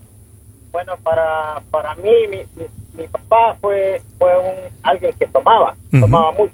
Bueno, 0.71 0.93
para, 1.03 1.61
para 1.71 1.95
mí, 1.95 2.09
mi, 2.29 2.37
mi, 2.55 2.65
mi 2.97 3.07
papá 3.07 3.55
fue, 3.61 4.01
fue 4.17 4.29
un, 4.37 4.55
alguien 4.83 5.13
que 5.19 5.25
tomaba, 5.27 5.75
tomaba 5.91 6.31
mucho. 6.33 6.51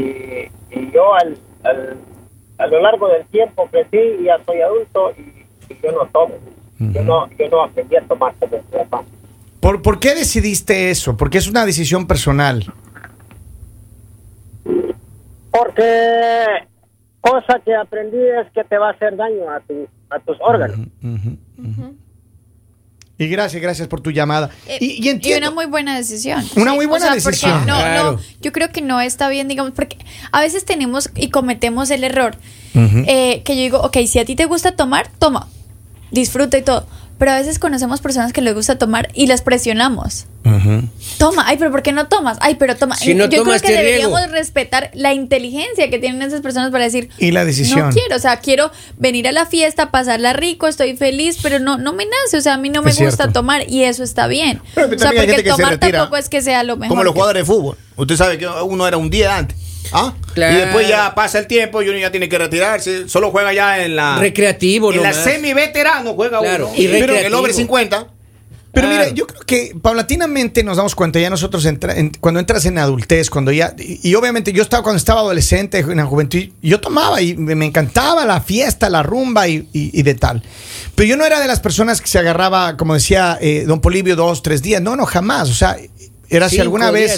Y, 0.00 0.48
y 0.78 0.90
yo 0.92 1.14
al, 1.14 1.36
al- 1.64 1.96
a 2.58 2.66
lo 2.66 2.80
largo 2.80 3.08
del 3.08 3.24
tiempo 3.26 3.68
crecí 3.70 3.98
y 4.20 4.24
ya 4.24 4.38
soy 4.44 4.60
adulto 4.60 5.12
y, 5.16 5.72
y 5.72 5.76
yo 5.82 5.92
no 5.92 6.06
tomo. 6.12 6.34
yo, 6.78 7.02
no, 7.04 7.28
yo 7.38 7.48
no 7.50 7.62
aprendí 7.64 7.96
a 7.96 8.02
tomar 8.02 8.34
como 8.38 8.56
mi 8.56 8.62
papá. 8.78 9.02
¿Por, 9.60 9.82
por 9.82 9.98
qué 10.00 10.14
decidiste 10.14 10.90
eso? 10.90 11.16
Porque 11.16 11.38
es 11.38 11.48
una 11.48 11.64
decisión 11.66 12.06
personal. 12.06 12.64
Porque 15.50 16.66
cosa 17.20 17.60
que 17.64 17.74
aprendí 17.74 18.18
es 18.18 18.50
que 18.52 18.64
te 18.64 18.78
va 18.78 18.88
a 18.88 18.92
hacer 18.92 19.16
daño 19.16 19.50
a, 19.50 19.60
tu, 19.60 19.86
a 20.10 20.18
tus 20.20 20.36
órganos. 20.40 20.78
Y 23.18 23.26
gracias, 23.26 23.60
gracias 23.60 23.88
por 23.88 24.00
tu 24.00 24.10
llamada. 24.12 24.48
Eh, 24.68 24.78
y, 24.80 25.04
y 25.04 25.08
entiendo. 25.08 25.48
una 25.48 25.54
muy 25.54 25.66
buena 25.66 25.96
decisión. 25.96 26.44
Una 26.56 26.74
muy 26.74 26.86
buena 26.86 27.06
O 27.06 27.08
sea, 27.08 27.14
decisión. 27.16 27.52
Porque 27.52 27.66
no, 27.70 27.76
Claro. 27.78 28.12
no, 28.12 28.20
yo 28.40 28.52
creo 28.52 28.70
que 28.70 28.80
no 28.80 29.00
está 29.00 29.28
bien, 29.28 29.48
digamos, 29.48 29.72
porque 29.74 29.96
a 30.30 30.40
veces 30.40 30.64
tenemos 30.64 31.10
y 31.16 31.30
cometemos 31.30 31.90
el 31.90 32.04
error 32.04 32.36
eh, 32.74 33.42
que 33.44 33.56
yo 33.56 33.62
digo, 33.62 33.80
ok, 33.80 33.96
si 34.06 34.20
a 34.20 34.24
ti 34.24 34.36
te 34.36 34.44
gusta 34.44 34.76
tomar, 34.76 35.10
toma, 35.18 35.48
disfruta 36.12 36.56
y 36.58 36.62
todo. 36.62 36.86
Pero 37.18 37.32
a 37.32 37.36
veces 37.36 37.58
conocemos 37.58 38.00
personas 38.00 38.32
que 38.32 38.40
les 38.40 38.54
gusta 38.54 38.78
tomar 38.78 39.08
y 39.12 39.26
las 39.26 39.42
presionamos. 39.42 40.26
Toma, 41.18 41.44
ay, 41.46 41.56
pero 41.58 41.70
¿por 41.70 41.82
qué 41.82 41.92
no 41.92 42.06
tomas? 42.06 42.38
Ay, 42.40 42.54
pero 42.54 42.76
toma. 42.76 42.96
Si 42.96 43.14
no 43.14 43.26
yo 43.26 43.42
creo 43.42 43.60
que 43.60 43.70
deberíamos 43.72 44.18
riego. 44.20 44.32
respetar 44.32 44.90
la 44.94 45.12
inteligencia 45.12 45.90
que 45.90 45.98
tienen 45.98 46.22
esas 46.22 46.40
personas 46.40 46.70
para 46.70 46.84
decir, 46.84 47.10
Y 47.18 47.32
la 47.32 47.44
decisión. 47.44 47.80
no 47.80 47.90
quiero, 47.90 48.16
o 48.16 48.18
sea, 48.18 48.38
quiero 48.38 48.70
venir 48.96 49.28
a 49.28 49.32
la 49.32 49.44
fiesta, 49.46 49.90
pasarla 49.90 50.32
rico, 50.32 50.66
estoy 50.68 50.96
feliz, 50.96 51.38
pero 51.42 51.58
no, 51.58 51.76
no 51.76 51.92
me 51.92 52.06
nace, 52.06 52.38
o 52.38 52.40
sea, 52.40 52.54
a 52.54 52.58
mí 52.58 52.70
no 52.70 52.82
me 52.82 52.90
Es 52.90 52.98
gusta 52.98 53.24
cierto. 53.24 53.32
tomar 53.40 53.68
y 53.68 53.82
eso 53.82 54.02
está 54.04 54.26
bien. 54.26 54.62
Pero 54.74 54.86
o 54.86 54.90
sea, 54.90 54.98
también 54.98 55.28
hay 55.28 55.34
porque 55.36 55.50
tomar 55.50 55.78
tampoco 55.78 56.16
es 56.16 56.28
que 56.28 56.40
sea 56.40 56.62
lo 56.62 56.76
mejor. 56.76 56.88
Como 56.90 57.04
los 57.04 57.12
que- 57.12 57.18
jugadores 57.18 57.42
de 57.42 57.44
fútbol. 57.46 57.76
Usted 57.96 58.16
sabe 58.16 58.38
que 58.38 58.46
uno 58.46 58.86
era 58.86 58.96
un 58.96 59.10
día 59.10 59.36
antes. 59.36 59.56
¿Ah? 59.92 60.12
Claro. 60.34 60.56
Y 60.56 60.60
después 60.60 60.88
ya 60.88 61.14
pasa 61.14 61.38
el 61.38 61.46
tiempo 61.46 61.82
y 61.82 61.88
uno 61.88 61.98
ya 61.98 62.10
tiene 62.10 62.28
que 62.28 62.38
retirarse. 62.38 63.08
Solo 63.08 63.30
juega 63.30 63.52
ya 63.52 63.82
en 63.84 63.96
la. 63.96 64.18
Recreativo, 64.18 64.92
En 64.92 65.02
la 65.02 65.10
nomás. 65.10 65.24
semi 65.24 65.52
veterano 65.54 66.14
juega 66.14 66.40
Claro, 66.40 66.68
uno. 66.68 66.76
y 66.76 66.86
Pero 66.86 66.96
el 66.96 67.08
recreativo. 67.08 67.38
over 67.40 67.52
50. 67.54 68.06
Pero 68.70 68.86
Claro. 68.86 69.02
mira, 69.04 69.14
yo 69.16 69.26
creo 69.26 69.40
que 69.40 69.74
paulatinamente 69.80 70.62
nos 70.62 70.76
damos 70.76 70.94
cuenta, 70.94 71.18
ya 71.18 71.30
nosotros 71.30 71.64
entra- 71.64 71.96
en- 71.96 72.10
cuando 72.20 72.38
entras 72.38 72.66
en 72.66 72.76
adultez, 72.76 73.30
cuando 73.30 73.50
ya, 73.50 73.74
y, 73.78 73.98
y 74.10 74.14
obviamente 74.14 74.52
yo 74.52 74.62
estaba 74.62 74.82
cuando 74.82 74.98
estaba 74.98 75.20
adolescente, 75.20 75.78
en 75.78 75.96
la 75.96 76.04
juventud, 76.04 76.38
yo 76.62 76.78
tomaba 76.78 77.20
y 77.22 77.34
me, 77.34 77.54
me 77.54 77.64
encantaba 77.64 78.26
la 78.26 78.42
fiesta, 78.42 78.90
la 78.90 79.02
rumba 79.02 79.48
y, 79.48 79.66
y- 79.72 79.98
y 79.98 80.02
de 80.02 80.14
tal. 80.14 80.42
Pero 80.94 81.08
yo 81.08 81.16
no 81.16 81.24
era 81.24 81.40
de 81.40 81.46
las 81.48 81.60
personas 81.60 82.02
que 82.02 82.08
se 82.08 82.18
agarraba, 82.18 82.76
como 82.76 82.92
decía 82.94 83.38
eh, 83.40 83.64
don 83.66 83.80
Polibio, 83.80 84.16
dos, 84.16 84.42
tres 84.42 84.60
días. 84.60 84.82
No, 84.82 84.96
no, 84.96 85.06
jamás. 85.06 85.48
O 85.48 85.54
sea, 85.54 85.76
era 86.30 86.48
si 86.48 86.56
alguna 86.60 86.86
vez 86.90 87.10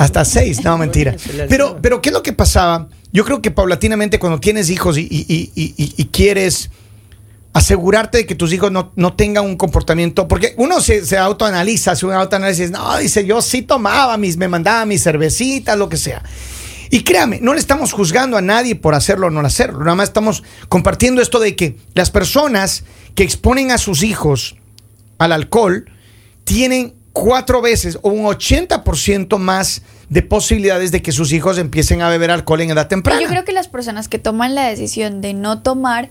hasta 0.00 0.24
seis, 0.24 0.62
no 0.64 0.76
mentira. 0.78 1.16
Pero, 1.48 1.78
pero 1.82 2.00
¿qué 2.02 2.10
es 2.10 2.12
lo 2.12 2.22
que 2.22 2.32
pasaba? 2.32 2.88
Yo 3.12 3.24
creo 3.24 3.40
que 3.40 3.50
paulatinamente 3.50 4.18
cuando 4.18 4.40
tienes 4.40 4.70
hijos 4.70 4.98
y, 4.98 5.02
y- 5.02 5.24
y- 5.28 5.52
y- 5.54 5.74
y- 5.76 5.94
y 5.96 6.04
quieres 6.06 6.70
asegurarte 7.52 8.18
de 8.18 8.26
que 8.26 8.34
tus 8.34 8.52
hijos 8.52 8.72
no, 8.72 8.92
no 8.96 9.14
tengan 9.14 9.44
un 9.44 9.56
comportamiento, 9.56 10.26
porque 10.26 10.54
uno 10.56 10.80
se, 10.80 11.06
se 11.06 11.16
autoanaliza, 11.16 11.92
hace 11.92 12.04
un 12.04 12.12
autoanálisis, 12.12 12.70
no, 12.72 12.98
dice, 12.98 13.24
yo 13.24 13.40
sí 13.42 13.62
tomaba 13.62 14.16
mis, 14.16 14.36
me 14.36 14.48
mandaba 14.48 14.84
mis 14.86 15.02
cervecitas, 15.04 15.78
lo 15.78 15.88
que 15.88 15.96
sea. 15.96 16.22
Y 16.90 17.02
créame, 17.04 17.38
no 17.40 17.54
le 17.54 17.60
estamos 17.60 17.92
juzgando 17.92 18.36
a 18.36 18.40
nadie 18.42 18.74
por 18.74 18.94
hacerlo 18.94 19.28
o 19.28 19.30
no 19.30 19.40
hacerlo, 19.40 19.78
nada 19.80 19.94
más 19.94 20.08
estamos 20.08 20.42
compartiendo 20.68 21.22
esto 21.22 21.38
de 21.38 21.54
que 21.54 21.76
las 21.94 22.10
personas 22.10 22.84
que 23.14 23.22
exponen 23.22 23.70
a 23.70 23.78
sus 23.78 24.02
hijos 24.02 24.56
al 25.18 25.30
alcohol 25.30 25.88
tienen 26.42 26.94
cuatro 27.14 27.62
veces 27.62 27.98
o 28.02 28.10
un 28.10 28.24
80% 28.26 29.38
más 29.38 29.80
de 30.10 30.20
posibilidades 30.20 30.90
de 30.92 31.00
que 31.00 31.12
sus 31.12 31.32
hijos 31.32 31.56
empiecen 31.56 32.02
a 32.02 32.10
beber 32.10 32.30
alcohol 32.30 32.60
en 32.60 32.70
edad 32.70 32.88
temprana. 32.88 33.20
Yo 33.22 33.28
creo 33.28 33.44
que 33.44 33.52
las 33.52 33.68
personas 33.68 34.08
que 34.08 34.18
toman 34.18 34.54
la 34.54 34.66
decisión 34.68 35.20
de 35.22 35.32
no 35.32 35.62
tomar, 35.62 36.10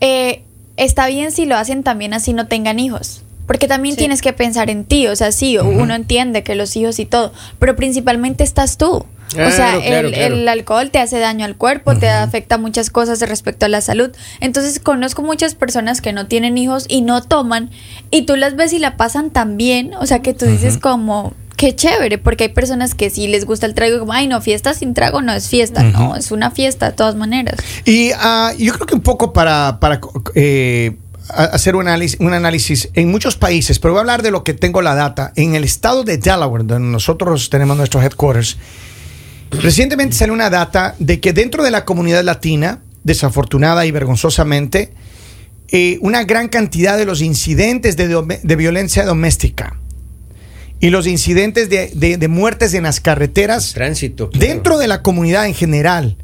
eh, 0.00 0.42
está 0.76 1.06
bien 1.08 1.32
si 1.32 1.46
lo 1.46 1.56
hacen 1.56 1.82
también 1.82 2.14
así 2.14 2.32
no 2.32 2.46
tengan 2.46 2.78
hijos. 2.78 3.22
Porque 3.46 3.68
también 3.68 3.94
Sí. 3.94 3.98
tienes 3.98 4.22
que 4.22 4.32
pensar 4.32 4.70
en 4.70 4.84
ti, 4.84 5.06
o 5.06 5.16
sea, 5.16 5.30
sí, 5.32 5.58
uno 5.58 5.94
entiende 5.94 6.42
que 6.42 6.54
los 6.54 6.76
hijos 6.76 6.98
y 6.98 7.04
todo, 7.04 7.32
pero 7.58 7.76
principalmente 7.76 8.42
estás 8.44 8.78
tú. 8.78 9.04
O 9.42 9.50
sea, 9.50 9.78
claro, 9.80 10.08
el, 10.08 10.14
claro. 10.14 10.34
el 10.34 10.48
alcohol 10.48 10.90
te 10.90 10.98
hace 10.98 11.18
daño 11.18 11.44
al 11.44 11.56
cuerpo, 11.56 11.96
te 11.96 12.08
afecta 12.08 12.58
muchas 12.58 12.90
cosas 12.90 13.20
respecto 13.20 13.66
a 13.66 13.68
la 13.68 13.80
salud. 13.80 14.10
Entonces 14.40 14.80
conozco 14.80 15.22
muchas 15.22 15.54
personas 15.54 16.00
que 16.00 16.12
no 16.12 16.26
tienen 16.26 16.58
hijos 16.58 16.86
y 16.88 17.02
no 17.02 17.22
toman 17.22 17.70
y 18.10 18.22
tú 18.22 18.36
las 18.36 18.56
ves 18.56 18.72
y 18.72 18.78
la 18.78 18.96
pasan 18.96 19.30
tan 19.30 19.56
bien, 19.56 19.94
o 19.94 20.06
sea, 20.06 20.20
que 20.20 20.34
tú 20.34 20.46
dices 20.46 20.78
como, 20.78 21.34
qué 21.56 21.74
chévere, 21.74 22.18
porque 22.18 22.44
hay 22.44 22.50
personas 22.50 22.94
que 22.94 23.10
sí 23.10 23.26
les 23.26 23.44
gusta 23.44 23.66
el 23.66 23.74
trago 23.74 23.96
y 23.96 23.98
como, 23.98 24.12
ay, 24.12 24.26
no, 24.26 24.40
fiesta 24.40 24.74
sin 24.74 24.94
trago 24.94 25.22
no 25.22 25.32
es 25.32 25.48
fiesta, 25.48 25.82
no, 25.82 26.16
es 26.16 26.30
una 26.30 26.50
fiesta 26.50 26.90
de 26.90 26.92
todas 26.92 27.14
maneras. 27.14 27.58
Y 27.84 28.10
ah, 28.16 28.52
yo 28.58 28.72
creo 28.74 28.86
que 28.86 28.94
un 28.94 29.02
poco 29.02 29.32
para, 29.32 29.78
para 29.80 30.00
eh, 30.34 30.96
hacer 31.28 31.76
un 31.76 31.88
análisis, 31.88 32.18
un 32.20 32.34
análisis 32.34 32.90
en 32.94 33.10
muchos 33.10 33.36
países, 33.36 33.78
pero 33.78 33.94
voy 33.94 33.98
a 33.98 34.00
hablar 34.02 34.22
de 34.22 34.30
lo 34.30 34.44
que 34.44 34.54
tengo 34.54 34.82
la 34.82 34.94
data. 34.94 35.32
En 35.36 35.54
el 35.54 35.64
estado 35.64 36.04
de 36.04 36.18
Delaware, 36.18 36.64
donde 36.64 36.88
nosotros 36.88 37.50
tenemos 37.50 37.76
nuestros 37.76 38.04
headquarters, 38.04 38.56
recientemente 39.62 40.14
salió 40.16 40.32
una 40.34 40.50
data 40.50 40.94
de 40.98 41.20
que 41.20 41.32
dentro 41.32 41.62
de 41.64 41.70
la 41.70 41.84
comunidad 41.84 42.22
latina, 42.24 42.80
desafortunada 43.04 43.86
y 43.86 43.90
vergonzosamente, 43.90 44.92
eh, 45.68 45.98
una 46.02 46.24
gran 46.24 46.48
cantidad 46.48 46.96
de 46.98 47.04
los 47.04 47.20
incidentes 47.22 47.96
de, 47.96 48.56
violencia 48.56 49.04
doméstica 49.04 49.78
y 50.80 50.90
los 50.90 51.06
incidentes 51.06 51.68
de, 51.70 51.90
de- 51.94 52.16
de 52.18 52.28
muertes 52.28 52.74
en 52.74 52.82
las 52.84 53.00
carreteras 53.00 53.72
Tránsito. 53.72 54.30
claro. 54.30 54.46
dentro 54.46 54.78
de 54.78 54.86
la 54.88 55.02
comunidad 55.02 55.46
en 55.46 55.54
general, 55.54 56.16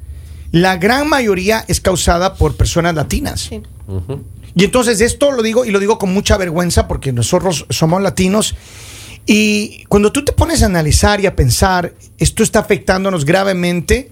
la 0.52 0.76
gran 0.76 1.08
mayoría 1.08 1.64
es 1.68 1.80
causada 1.80 2.34
por 2.34 2.56
personas 2.56 2.94
latinas. 2.94 3.40
Sí. 3.49 3.62
Y 4.54 4.64
entonces 4.64 5.00
esto 5.00 5.30
lo 5.32 5.42
digo 5.42 5.64
y 5.64 5.70
lo 5.70 5.78
digo 5.78 5.99
con 5.99 6.12
mucha 6.12 6.37
vergüenza 6.37 6.88
porque 6.88 7.12
nosotros 7.12 7.66
somos 7.70 8.02
latinos. 8.02 8.56
Y 9.32 9.84
cuando 9.84 10.10
tú 10.10 10.25
te 10.25 10.32
pones 10.32 10.60
a 10.64 10.66
analizar 10.66 11.20
y 11.20 11.26
a 11.26 11.37
pensar, 11.37 11.94
esto 12.18 12.42
está 12.42 12.58
afectándonos 12.58 13.25
gravemente, 13.25 14.10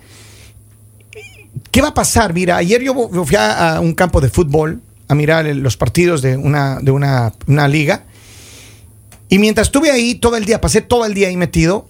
¿qué 1.72 1.82
va 1.82 1.88
a 1.88 1.94
pasar? 1.94 2.32
Mira, 2.32 2.56
ayer 2.56 2.80
yo 2.84 2.94
fui 3.25 3.37
a, 3.37 3.80
un 3.82 3.94
campo 3.94 4.20
de 4.20 4.28
fútbol 4.28 4.80
a 5.08 5.16
mirar 5.16 5.44
los 5.56 5.76
partidos 5.76 6.22
de 6.22 6.37
una, 6.37 6.78
de 6.80 6.92
una, 6.92 7.32
una 7.48 7.66
liga. 7.66 8.04
Y 9.28 9.40
mientras 9.40 9.66
estuve 9.66 9.90
ahí 9.90 10.14
todo 10.14 10.37
el 10.37 10.44
día, 10.44 10.60
pasé 10.60 10.82
todo 10.82 11.04
el 11.04 11.14
día 11.14 11.26
ahí 11.26 11.37
metido, 11.37 11.88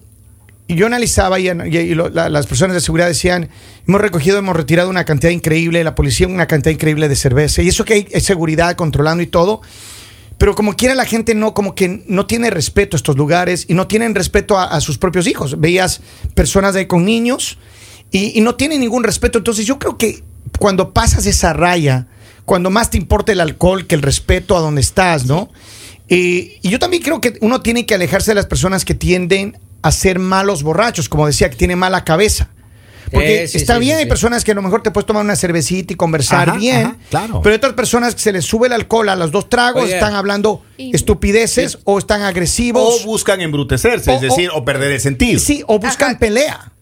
y 0.67 0.77
yo 0.77 0.87
analizaba 0.87 1.39
y, 1.39 1.51
las 1.95 2.47
personas 2.47 2.77
de 2.77 2.81
seguridad 2.81 3.09
decían, 3.09 3.51
hemos 3.87 4.01
recogido, 4.01 4.39
hemos 4.39 4.57
retirado 4.57 4.89
una 4.89 5.05
cantidad 5.05 5.33
increíble, 5.33 5.85
la 5.85 5.95
policía 5.95 6.27
una 6.29 6.47
cantidad 6.47 6.73
increíble 6.73 7.11
de 7.11 7.17
cerveza, 7.17 7.61
y 7.61 7.69
eso 7.69 7.85
que 7.85 7.93
hay, 7.93 8.09
hay 8.15 8.23
seguridad 8.23 8.75
controlando 8.75 9.23
y 9.23 9.27
todo, 9.27 9.61
pero 10.39 10.55
como 10.55 10.75
quiera 10.75 10.95
la 10.95 11.05
gente 11.05 11.35
no, 11.35 11.53
como 11.53 11.75
que 11.75 12.05
no 12.07 12.27
tiene 12.27 12.49
respeto 12.51 12.97
a 12.97 12.99
estos 12.99 13.17
lugares 13.17 13.67
y 13.69 13.75
no 13.75 13.89
tienen 13.89 14.15
respeto 14.15 14.57
a, 14.57 14.81
sus 14.81 14.97
propios 14.97 15.27
hijos. 15.27 15.61
Veías 15.61 16.01
personas 16.35 16.77
ahí 16.77 16.87
con 16.87 17.05
niños 17.05 17.59
y, 18.13 18.41
no 18.41 18.55
tienen 18.55 18.81
ningún 18.81 19.03
respeto. 19.03 19.39
Entonces 19.39 19.67
yo 19.67 19.81
creo 19.81 19.99
que 19.99 20.23
cuando 20.61 20.95
pasas 20.95 21.27
esa 21.27 21.53
raya, 21.53 22.07
cuando 22.45 22.71
más 22.71 22.91
te 22.91 22.99
importa 22.99 23.33
el 23.33 23.41
alcohol 23.41 23.89
que 23.89 23.97
el 23.97 24.03
respeto 24.03 24.57
a 24.57 24.61
donde 24.61 24.81
estás, 24.81 25.27
¿no? 25.27 25.51
Eh, 26.09 26.59
y 26.63 26.69
yo 26.71 26.79
también 26.79 27.03
creo 27.03 27.21
que 27.21 27.37
uno 27.41 27.61
tiene 27.61 27.85
que 27.85 27.95
alejarse 27.95 28.31
de 28.31 28.37
las 28.37 28.47
personas 28.47 28.85
que 28.85 28.95
tienden 28.95 29.59
a 29.83 29.91
ser 29.91 30.21
malos 30.21 30.63
borrachos, 30.63 31.09
como 31.09 31.27
decía, 31.27 31.51
que 31.51 31.57
tienen 31.57 31.79
mala 31.79 32.05
cabeza. 32.05 32.49
Porque 33.13 33.45
Eh, 33.45 33.49
sí, 33.49 33.57
está 33.59 33.75
sí, 33.75 33.81
bien, 33.81 33.97
sí, 33.97 33.99
hay 33.99 34.05
sí. 34.05 34.09
personas 34.09 34.45
que 34.45 34.53
a 34.53 34.55
lo 34.55 34.63
mejor 34.63 34.83
te 34.83 34.91
puedes 34.91 35.07
tomar 35.07 35.25
una 35.25 35.37
cervecita 35.37 35.93
y 35.93 35.97
conversar 35.97 36.51
Ajá, 36.51 36.59
bien, 36.59 36.87
ajá, 36.87 36.97
claro. 37.11 37.41
pero 37.43 37.53
hay 37.55 37.57
otras 37.57 37.73
personas 37.73 38.15
que 38.15 38.21
se 38.21 38.33
les 38.33 38.45
sube 38.45 38.67
el 38.67 38.73
alcohol 38.73 39.09
a 39.09 39.17
los 39.17 39.31
dos 39.31 39.49
tragos, 39.49 39.89
están 39.91 40.15
hablando 40.15 40.63
Y- 40.77 40.95
estupideces 40.95 41.79
o 41.85 41.99
están 41.99 42.23
agresivos. 42.23 43.03
O 43.03 43.07
buscan 43.07 43.41
embrutecerse, 43.41 44.15
es 44.15 44.21
decir, 44.21 44.51
o, 44.55 44.65
perder 44.65 44.93
el 44.93 45.01
sentido. 45.01 45.39
sí, 45.41 45.63
o 45.67 45.79
buscan 45.79 46.11
Ajá. 46.11 46.19
pelea, 46.19 46.73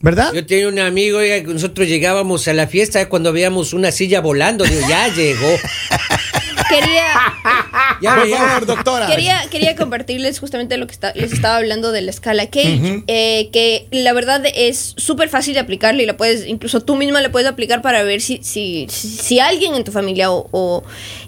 ¿verdad? 0.00 0.32
Yo 0.32 0.44
tenía 0.46 0.68
un 0.68 0.78
amigo, 0.78 1.18
que 1.20 1.44
nosotros 1.46 1.88
llegábamos 1.88 2.46
a 2.48 2.52
la 2.52 2.66
fiesta 2.66 3.08
cuando 3.08 3.32
veíamos 3.32 3.72
una 3.72 3.90
silla 3.92 4.20
volando. 4.20 4.64
Digo, 4.64 4.80
ya 4.88 5.08
llegó. 5.08 5.48
Quería, 6.68 7.06
Ya 8.00 8.14
Por 8.16 8.28
favor, 8.28 8.66
doctora. 8.66 9.06
quería, 9.06 9.40
quería 9.50 9.76
compartirles 9.76 10.38
justamente 10.40 10.76
lo 10.76 10.86
que 10.86 10.92
está- 10.92 11.12
les 11.14 11.32
estaba 11.32 11.56
hablando 11.56 11.92
de 11.92 12.00
la 12.02 12.10
escala 12.10 12.46
Cage, 12.46 13.04
eh, 13.06 13.48
que 13.52 13.86
la 13.90 14.12
verdad 14.12 14.42
es 14.54 14.94
súper 14.96 15.28
fácil 15.28 15.54
de 15.54 15.60
aplicarle 15.60 16.02
y 16.02 16.06
la 16.06 16.16
puedes, 16.16 16.46
incluso 16.46 16.80
tú 16.80 16.96
misma 16.96 17.20
la 17.20 17.30
puedes 17.30 17.48
aplicar 17.48 17.82
para 17.82 18.02
ver 18.02 18.20
si, 18.20 18.40
si, 18.42 18.86
si, 18.88 19.38
alguien 19.40 19.74
en 19.74 19.84
tu 19.84 19.92
familia 19.92 20.30
o, 20.30 20.48
o- 20.50 20.82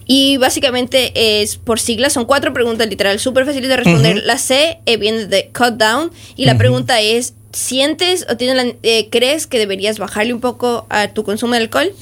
Y 0.06 0.36
básicamente 0.38 1.12
es 1.42 1.56
por 1.56 1.78
siglas, 1.80 2.12
son 2.12 2.24
cuatro 2.24 2.52
preguntas 2.52 2.88
literal, 2.88 3.18
súper 3.20 3.44
fáciles 3.46 3.68
de 3.68 3.76
responder. 3.76 4.22
La 4.24 4.38
C 4.38 4.78
eh, 4.86 4.96
viene 4.96 5.26
de 5.26 5.50
cut 5.56 5.74
down 5.74 6.10
y 6.36 6.44
la 6.46 6.56
pregunta 6.58 7.00
es... 7.00 7.34
¿Sientes 7.54 8.26
o 8.28 8.36
tienes 8.36 8.56
la- 8.56 8.72
eh, 8.82 9.08
crees 9.12 9.46
que 9.46 9.60
deberías 9.60 10.00
bajarle 10.00 10.34
un 10.34 10.40
poco 10.40 10.86
a 10.90 11.06
tu 11.14 11.22
consumo 11.22 11.52
de 11.54 11.60
alcohol? 11.60 11.92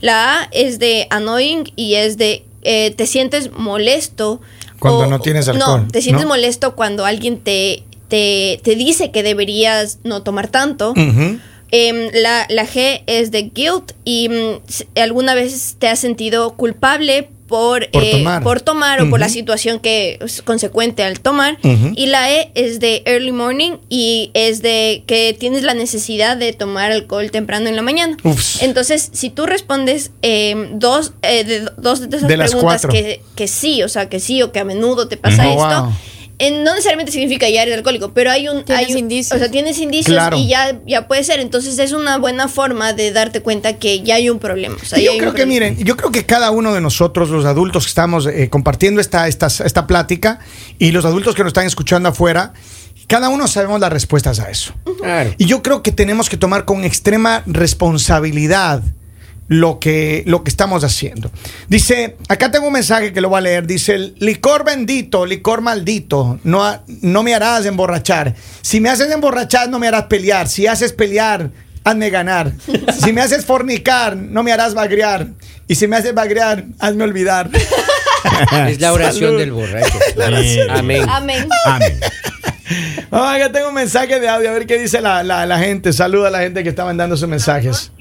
La 0.00 0.40
A 0.42 0.48
es 0.50 0.80
de 0.80 1.06
annoying 1.10 1.72
y 1.76 1.94
es 1.94 2.18
de 2.18 2.42
eh, 2.66 2.90
te 2.90 3.06
sientes 3.06 3.52
molesto. 3.52 4.40
Cuando 4.78 5.06
no 5.06 5.20
tienes 5.20 5.48
alcohol, 5.48 5.82
No, 5.86 5.88
te 5.88 6.02
sientes 6.02 6.24
¿no? 6.24 6.28
molesto 6.30 6.74
cuando 6.74 7.06
alguien 7.06 7.38
te, 7.38 7.84
te, 8.08 8.60
te 8.62 8.74
dice 8.74 9.10
que 9.10 9.22
deberías 9.22 10.00
no 10.04 10.22
tomar 10.22 10.48
tanto. 10.48 10.92
Em, 11.72 12.10
la, 12.12 12.46
la 12.48 12.66
G 12.66 13.02
es 13.06 13.30
de 13.30 13.42
guilt 13.54 13.92
y 14.04 14.28
mm, 14.28 15.00
alguna 15.00 15.34
vez 15.34 15.76
te 15.78 15.88
has 15.88 15.98
sentido 15.98 16.54
culpable 16.54 17.30
por, 17.46 17.88
Por 17.90 18.02
eh, 18.02 18.10
tomar. 18.12 18.42
por 18.42 18.60
tomar 18.60 19.00
o 19.02 19.10
por 19.10 19.20
la 19.20 19.28
situación 19.28 19.78
que 19.78 20.18
es 20.20 20.42
consecuente 20.42 21.02
al 21.02 21.20
tomar. 21.20 21.58
Y 21.94 22.06
la 22.06 22.30
E 22.32 22.50
es 22.54 22.80
de 22.80 23.02
early 23.06 23.32
morning 23.32 23.76
y 23.88 24.30
es 24.34 24.62
de 24.62 25.04
que 25.06 25.34
tienes 25.38 25.62
la 25.62 25.74
necesidad 25.74 26.36
de 26.36 26.52
tomar 26.52 26.92
alcohol 26.92 27.30
temprano 27.30 27.68
en 27.68 27.76
la 27.76 27.82
mañana. 27.82 28.16
Entonces, 28.60 29.10
si 29.12 29.30
tú 29.30 29.46
respondes 29.46 30.10
em, 30.22 30.78
dos, 30.78 31.12
eh, 31.22 31.44
de, 31.44 31.60
dos 31.76 32.08
de 32.08 32.16
esas 32.16 32.28
De 32.28 32.36
preguntas 32.36 32.86
que, 32.86 33.22
que 33.34 33.48
sí, 33.48 33.82
o 33.82 33.88
sea, 33.88 34.08
que 34.08 34.20
sí 34.20 34.42
o 34.42 34.52
que 34.52 34.58
a 34.60 34.64
menudo 34.64 35.08
te 35.08 35.16
pasa 35.16 35.48
esto, 35.48 35.82
Wow. 35.84 35.92
Eh, 36.38 36.50
no 36.62 36.72
necesariamente 36.72 37.12
significa 37.12 37.48
ya 37.48 37.62
eres 37.62 37.76
alcohólico, 37.76 38.12
pero 38.12 38.30
hay 38.30 38.48
un... 38.48 38.64
Tienes 38.64 38.86
hay 38.86 38.92
un- 38.92 38.98
indicios. 38.98 39.36
O 39.36 39.38
sea, 39.38 39.50
tienes 39.50 39.78
indicios 39.78 40.14
Claro. 40.14 40.36
y 40.36 40.48
ya, 40.48 40.78
ya 40.86 41.08
puede 41.08 41.24
ser. 41.24 41.40
Entonces 41.40 41.78
es 41.78 41.92
una 41.92 42.18
buena 42.18 42.48
forma 42.48 42.92
de 42.92 43.10
darte 43.12 43.40
cuenta 43.40 43.78
que 43.78 44.00
ya 44.02 44.16
hay 44.16 44.28
un 44.28 44.38
problema. 44.38 44.76
O 44.80 44.84
sea, 44.84 44.98
yo 44.98 45.12
creo 45.16 45.32
que, 45.32 45.42
problema. 45.44 45.70
miren, 45.70 45.84
yo 45.84 45.96
creo 45.96 46.10
que 46.10 46.26
cada 46.26 46.50
uno 46.50 46.74
de 46.74 46.80
nosotros, 46.80 47.30
los 47.30 47.44
adultos 47.46 47.84
que 47.84 47.88
estamos 47.88 48.26
eh, 48.26 48.48
compartiendo 48.50 49.00
esta, 49.00 49.28
esta, 49.28 49.46
esta 49.46 49.86
plática 49.86 50.40
y 50.78 50.90
los 50.92 51.04
adultos 51.06 51.34
que 51.34 51.42
nos 51.42 51.50
están 51.50 51.66
escuchando 51.66 52.10
afuera, 52.10 52.52
cada 53.06 53.28
uno 53.30 53.46
sabemos 53.48 53.80
las 53.80 53.92
respuestas 53.92 54.38
a 54.40 54.50
eso. 54.50 54.74
Claro. 55.00 55.32
Y 55.38 55.46
yo 55.46 55.62
creo 55.62 55.82
que 55.82 55.92
tenemos 55.92 56.28
que 56.28 56.36
tomar 56.36 56.64
con 56.64 56.84
extrema 56.84 57.42
responsabilidad 57.46 58.82
lo 59.48 59.78
que, 59.78 60.22
lo 60.26 60.42
que 60.42 60.50
estamos 60.50 60.82
haciendo. 60.84 61.30
Dice, 61.68 62.16
acá 62.28 62.50
tengo 62.50 62.66
un 62.66 62.72
mensaje 62.72 63.12
que 63.12 63.20
lo 63.20 63.28
voy 63.28 63.38
a 63.38 63.40
leer. 63.42 63.66
Dice, 63.66 63.96
licor 64.18 64.64
bendito, 64.64 65.24
licor 65.26 65.60
maldito, 65.60 66.38
no, 66.44 66.82
no 67.02 67.22
me 67.22 67.34
harás 67.34 67.64
emborrachar. 67.66 68.34
Si 68.62 68.80
me 68.80 68.88
haces 68.90 69.10
emborrachar, 69.10 69.68
no 69.68 69.78
me 69.78 69.86
harás 69.88 70.04
pelear. 70.04 70.48
Si 70.48 70.66
haces 70.66 70.92
pelear, 70.92 71.50
hazme 71.84 72.10
ganar. 72.10 72.52
Si 73.02 73.12
me 73.12 73.20
haces 73.20 73.44
fornicar, 73.44 74.16
no 74.16 74.42
me 74.42 74.52
harás 74.52 74.74
bagrear. 74.74 75.28
Y 75.68 75.74
si 75.76 75.86
me 75.86 75.96
haces 75.96 76.12
bagrear, 76.14 76.64
hazme 76.78 77.04
olvidar. 77.04 77.50
Es 78.68 78.80
la 78.80 78.92
oración 78.92 79.30
Salud. 79.30 79.38
del 79.38 79.52
borracho. 79.52 79.98
Amén. 80.70 81.06
Amén. 81.08 81.48
Amén. 81.64 82.00
Acá 83.10 83.52
tengo 83.52 83.68
un 83.68 83.74
mensaje 83.74 84.18
de 84.18 84.28
audio, 84.28 84.50
a 84.50 84.52
ver 84.52 84.66
qué 84.66 84.78
dice 84.78 85.00
la, 85.00 85.22
la- 85.22 85.46
la 85.46 85.58
gente. 85.58 85.92
Saluda 85.92 86.28
a 86.28 86.30
la 86.32 86.40
gente 86.40 86.62
que 86.64 86.68
está 86.70 86.84
mandando 86.84 87.16
sus 87.16 87.28
mensajes. 87.28 87.92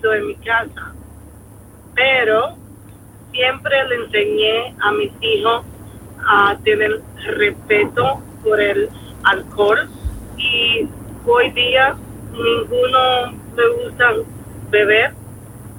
Sido 0.00 0.14
en 0.14 0.26
mi 0.26 0.34
casa, 0.36 0.94
pero 1.94 2.56
siempre 3.32 3.88
le 3.88 3.94
enseñé 3.96 4.74
a 4.80 4.92
mis 4.92 5.12
hijos 5.20 5.64
a 6.26 6.56
tener 6.64 7.00
respeto 7.36 8.22
por 8.42 8.60
el 8.60 8.88
alcohol 9.24 9.88
y 10.36 10.88
hoy 11.26 11.50
día 11.50 11.96
ninguno 12.32 13.32
le 13.56 13.84
gusta 13.84 14.14
beber 14.70 15.12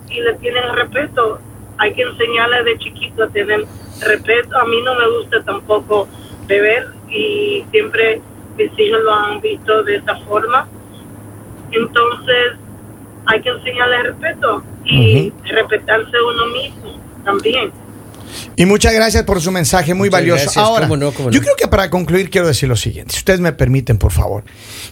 y 0.09 0.21
le 0.21 0.33
tienen 0.35 0.75
respeto. 0.75 1.39
Hay 1.77 1.93
que 1.93 2.03
enseñarle 2.03 2.63
de 2.63 2.77
chiquito 2.77 3.23
a 3.23 3.29
tener 3.29 3.65
respeto. 4.01 4.57
A 4.57 4.65
mí 4.65 4.81
no 4.83 4.95
me 4.95 5.09
gusta 5.17 5.41
tampoco 5.43 6.07
beber 6.47 6.89
y 7.09 7.65
siempre 7.71 8.21
mis 8.57 8.77
hijos 8.77 9.01
lo 9.01 9.13
han 9.13 9.41
visto 9.41 9.83
de 9.83 9.95
esa 9.95 10.15
forma. 10.17 10.67
Entonces 11.71 12.60
hay 13.25 13.41
que 13.41 13.49
enseñarle 13.49 14.03
respeto 14.03 14.63
y 14.85 15.31
respetarse 15.49 16.11
uno 16.33 16.45
mismo 16.53 16.99
también. 17.23 17.71
Y 18.55 18.65
muchas 18.65 18.93
gracias 18.93 19.23
por 19.23 19.41
su 19.41 19.51
mensaje, 19.51 19.93
muy 19.93 20.07
Muchas 20.09 20.21
valioso. 20.21 20.43
gracias, 20.43 20.57
Ahora, 20.65 20.87
cómo 20.87 20.97
no, 20.97 21.11
cómo 21.11 21.29
no. 21.29 21.33
yo 21.33 21.41
creo 21.41 21.55
que 21.57 21.67
para 21.67 21.89
concluir 21.89 22.29
quiero 22.29 22.47
decir 22.47 22.69
lo 22.69 22.75
siguiente, 22.77 23.11
si 23.13 23.19
ustedes 23.19 23.39
me 23.41 23.51
permiten, 23.51 23.97
por 23.97 24.11
favor. 24.11 24.43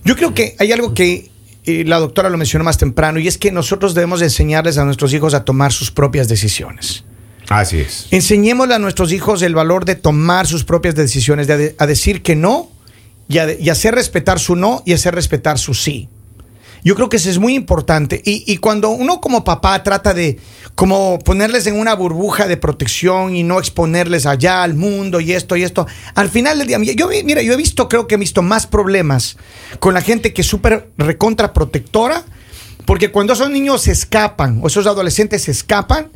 Yo 0.04 0.16
creo 0.16 0.34
que 0.34 0.56
hay 0.60 0.72
algo 0.74 0.94
que 0.94 1.30
eh, 1.66 1.84
la 1.86 2.00
doctora 2.00 2.30
lo 2.30 2.38
mencionó 2.38 2.66
más 2.66 2.78
temprano 2.78 3.18
y 3.20 3.28
es 3.28 3.38
que 3.38 3.52
nosotros 3.52 3.94
debemos 3.96 4.20
de 4.20 4.26
enseñarles 4.28 4.78
a 4.78 4.84
nuestros 4.86 5.14
hijos 5.14 5.34
a 5.34 5.46
tomar 5.46 5.72
sus 5.72 5.90
propias 5.92 6.28
decisiones. 6.28 7.06
Así 7.48 7.80
es. 7.80 8.08
Enseñémosle 8.12 8.76
a 8.76 8.80
nuestros 8.80 9.12
hijos 9.12 9.42
el 9.42 9.56
valor 9.56 9.86
de 9.86 9.96
tomar 9.96 10.46
sus 10.46 10.64
propias 10.66 10.96
decisiones, 10.96 11.48
de, 11.48 11.58
de- 11.58 11.76
a 11.80 11.88
decir 11.88 12.22
que 12.22 12.36
no 12.36 12.70
y, 13.28 13.38
a- 13.40 13.54
y 13.58 13.70
hacer 13.70 13.96
respetar 13.96 14.40
su 14.40 14.56
no 14.56 14.84
y 14.86 14.94
hacer 14.94 15.16
respetar 15.16 15.58
su 15.58 15.74
sí. 15.74 16.10
Yo 16.84 16.96
creo 16.96 17.10
que 17.10 17.18
eso 17.18 17.30
es 17.30 17.38
muy 17.40 17.56
importante. 17.56 18.22
Y, 18.26 18.44
y 18.52 18.58
cuando 18.58 18.90
uno 18.90 19.20
como 19.22 19.44
papá 19.44 19.82
trata 19.84 20.14
de 20.14 20.40
como 20.76 21.20
ponerles 21.20 21.68
en 21.68 21.78
una 21.78 21.94
burbuja 21.94 22.48
de 22.48 22.56
protección 22.58 23.36
y 23.36 23.44
no 23.44 23.60
exponerles 23.60 24.26
allá 24.26 24.64
al 24.64 24.76
mundo 24.76 25.20
y 25.20 25.34
esto 25.34 25.56
y 25.58 25.64
esto, 25.64 25.86
al 26.16 26.30
final 26.30 26.58
del 26.60 26.68
día, 26.68 26.78
yo 26.96 27.08
vi- 27.10 27.24
mira, 27.24 27.42
yo 27.42 27.54
he 27.54 27.58
visto, 27.58 27.90
creo 27.90 28.08
que 28.08 28.16
he 28.16 28.18
visto 28.18 28.42
más 28.42 28.66
problemas 28.68 29.36
con 29.80 29.94
la 29.94 30.02
gente 30.02 30.34
que 30.34 30.42
es 30.42 30.48
súper 30.48 30.90
recontra 30.98 31.52
protectora, 31.54 32.24
porque 32.86 33.12
cuando 33.12 33.34
esos 33.34 33.50
niños 33.50 33.82
se 33.84 33.92
escapan 33.92 34.60
o 34.64 34.68
esos 34.68 34.88
adolescentes 34.88 35.44
se 35.44 35.52
escapan, 35.52 36.10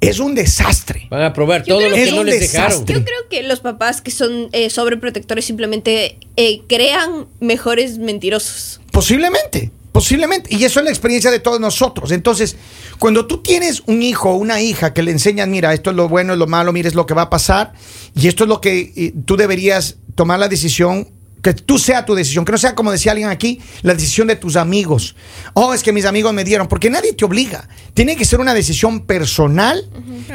es 0.00 0.18
un 0.18 0.34
desastre. 0.34 1.06
Van 1.10 1.22
a 1.22 1.32
probar 1.32 1.64
Yo 1.64 1.76
todo 1.78 1.88
lo 1.88 1.94
que 1.94 2.10
no 2.12 2.24
les 2.24 2.40
dejaron. 2.40 2.84
Yo 2.84 3.04
creo 3.04 3.28
que 3.30 3.42
los 3.44 3.60
papás 3.60 4.02
que 4.02 4.10
son 4.10 4.48
eh, 4.52 4.68
sobreprotectores 4.68 5.44
simplemente 5.46 6.18
eh, 6.36 6.60
crean 6.68 7.26
mejores 7.40 7.98
mentirosos. 7.98 8.80
Posiblemente, 8.90 9.70
posiblemente. 9.94 10.52
Y 10.52 10.64
eso 10.64 10.80
es 10.80 10.84
la 10.84 10.90
experiencia 10.90 11.30
de 11.30 11.38
todos 11.38 11.60
nosotros. 11.60 12.10
Entonces, 12.10 12.56
cuando 12.98 13.28
tú 13.28 13.42
tienes 13.42 13.80
un 13.86 14.02
hijo 14.02 14.30
o 14.30 14.34
una 14.34 14.60
hija 14.60 14.92
que 14.92 15.04
le 15.04 15.12
enseñan, 15.12 15.52
mira, 15.52 15.72
esto 15.72 15.90
es 15.90 15.96
lo 15.96 16.08
bueno, 16.08 16.32
es 16.32 16.38
lo 16.40 16.48
malo, 16.48 16.72
mira, 16.72 16.88
es 16.88 16.96
lo 16.96 17.06
que 17.06 17.14
va 17.14 17.22
a 17.22 17.30
pasar, 17.30 17.74
y 18.12 18.26
esto 18.26 18.42
es 18.42 18.48
lo 18.48 18.60
que 18.60 18.92
eh, 18.96 19.14
tú 19.24 19.36
deberías 19.36 19.98
tomar 20.16 20.40
la 20.40 20.48
decisión. 20.48 21.08
Que 21.42 21.52
tú 21.52 21.78
sea 21.78 22.06
tu 22.06 22.14
decisión, 22.14 22.46
que 22.46 22.52
no 22.52 22.58
sea 22.58 22.74
como 22.74 22.90
decía 22.90 23.12
alguien 23.12 23.28
aquí, 23.28 23.60
la 23.82 23.92
decisión 23.92 24.28
de 24.28 24.34
tus 24.34 24.56
amigos. 24.56 25.14
Oh, 25.52 25.74
es 25.74 25.82
que 25.82 25.92
mis 25.92 26.06
amigos 26.06 26.32
me 26.32 26.42
dieron, 26.42 26.68
porque 26.68 26.88
nadie 26.88 27.12
te 27.12 27.24
obliga. 27.26 27.68
Tiene 27.92 28.16
que 28.16 28.24
ser 28.24 28.40
una 28.40 28.54
decisión 28.54 29.00
personal, 29.04 29.86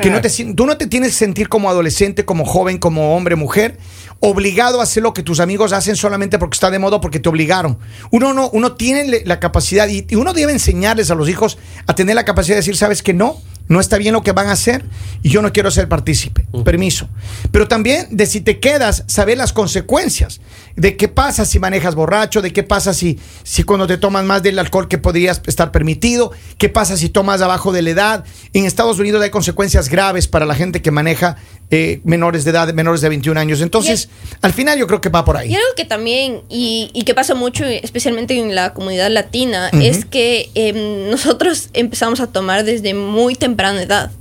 que 0.03 0.11
no 0.11 0.21
te, 0.21 0.29
tú 0.53 0.67
no 0.67 0.77
te 0.77 0.85
tienes 0.85 1.09
que 1.09 1.17
sentir 1.17 1.49
como 1.49 1.67
adolescente, 1.67 2.25
como 2.25 2.45
joven, 2.45 2.77
como 2.77 3.17
hombre, 3.17 3.35
mujer, 3.35 3.79
obligado 4.19 4.79
a 4.79 4.83
hacer 4.83 5.03
lo 5.03 5.13
que 5.13 5.23
tus 5.23 5.39
amigos 5.39 5.73
hacen 5.73 5.95
solamente 5.95 6.37
porque 6.39 6.55
está 6.55 6.69
de 6.69 6.79
moda, 6.79 6.99
porque 6.99 7.19
te 7.19 7.29
obligaron. 7.29 7.77
Uno 8.11 8.33
no, 8.33 8.49
uno 8.49 8.73
tiene 8.73 9.23
la 9.25 9.39
capacidad 9.39 9.87
y, 9.87 10.05
y 10.09 10.15
uno 10.15 10.33
debe 10.33 10.51
enseñarles 10.51 11.11
a 11.11 11.15
los 11.15 11.29
hijos 11.29 11.57
a 11.87 11.95
tener 11.95 12.15
la 12.15 12.25
capacidad 12.25 12.55
de 12.55 12.61
decir, 12.61 12.75
sabes 12.75 13.01
que 13.01 13.13
no, 13.13 13.37
no 13.69 13.79
está 13.79 13.97
bien 13.97 14.13
lo 14.13 14.23
que 14.23 14.31
van 14.31 14.47
a 14.47 14.53
hacer 14.53 14.83
y 15.21 15.29
yo 15.29 15.41
no 15.41 15.53
quiero 15.53 15.71
ser 15.71 15.87
partícipe. 15.87 16.45
Permiso. 16.65 17.07
Pero 17.51 17.67
también 17.67 18.07
de 18.09 18.25
si 18.25 18.41
te 18.41 18.59
quedas, 18.59 19.03
saber 19.07 19.37
las 19.37 19.53
consecuencias. 19.53 20.41
De 20.75 20.97
qué 20.97 21.07
pasa 21.07 21.45
si 21.45 21.59
manejas 21.59 21.93
borracho, 21.93 22.41
de 22.41 22.51
qué 22.51 22.63
pasa 22.63 22.93
si, 22.93 23.19
si 23.43 23.63
cuando 23.63 23.85
te 23.85 23.97
tomas 23.97 24.25
más 24.25 24.41
del 24.41 24.57
alcohol 24.57 24.87
que 24.87 24.97
podrías 24.97 25.41
estar 25.45 25.71
permitido, 25.71 26.31
qué 26.57 26.69
pasa 26.69 26.97
si 26.97 27.09
tomas 27.09 27.41
abajo 27.41 27.71
de 27.71 27.83
la 27.83 27.89
edad. 27.91 28.25
En 28.53 28.65
Estados 28.65 28.97
Unidos 28.97 29.21
hay 29.21 29.29
consecuencias 29.29 29.87
graves 29.87 30.27
para 30.27 30.45
la 30.45 30.55
gente 30.55 30.81
que 30.81 30.89
maneja 30.89 31.37
eh, 31.71 32.01
menores 32.03 32.45
de 32.45 32.51
edad, 32.51 32.73
menores 32.73 33.01
de 33.01 33.09
21 33.09 33.39
años. 33.39 33.61
Entonces, 33.61 34.09
al 34.41 34.53
final 34.53 34.79
yo 34.79 34.87
creo 34.87 35.01
que 35.01 35.09
va 35.09 35.23
por 35.23 35.37
ahí. 35.37 35.51
Y 35.51 35.55
algo 35.55 35.67
que 35.75 35.85
también, 35.85 36.41
y, 36.49 36.89
y 36.93 37.03
que 37.03 37.13
pasa 37.13 37.35
mucho, 37.35 37.63
especialmente 37.65 38.35
en 38.39 38.55
la 38.55 38.73
comunidad 38.73 39.11
latina, 39.11 39.69
es 39.73 40.05
que 40.05 40.49
em, 40.55 41.11
nosotros 41.11 41.69
empezamos 41.73 42.19
a 42.21 42.27
tomar 42.27 42.63
desde 42.63 42.95
muy 42.95 43.35
temprana 43.59 43.81
edad. 43.81 44.11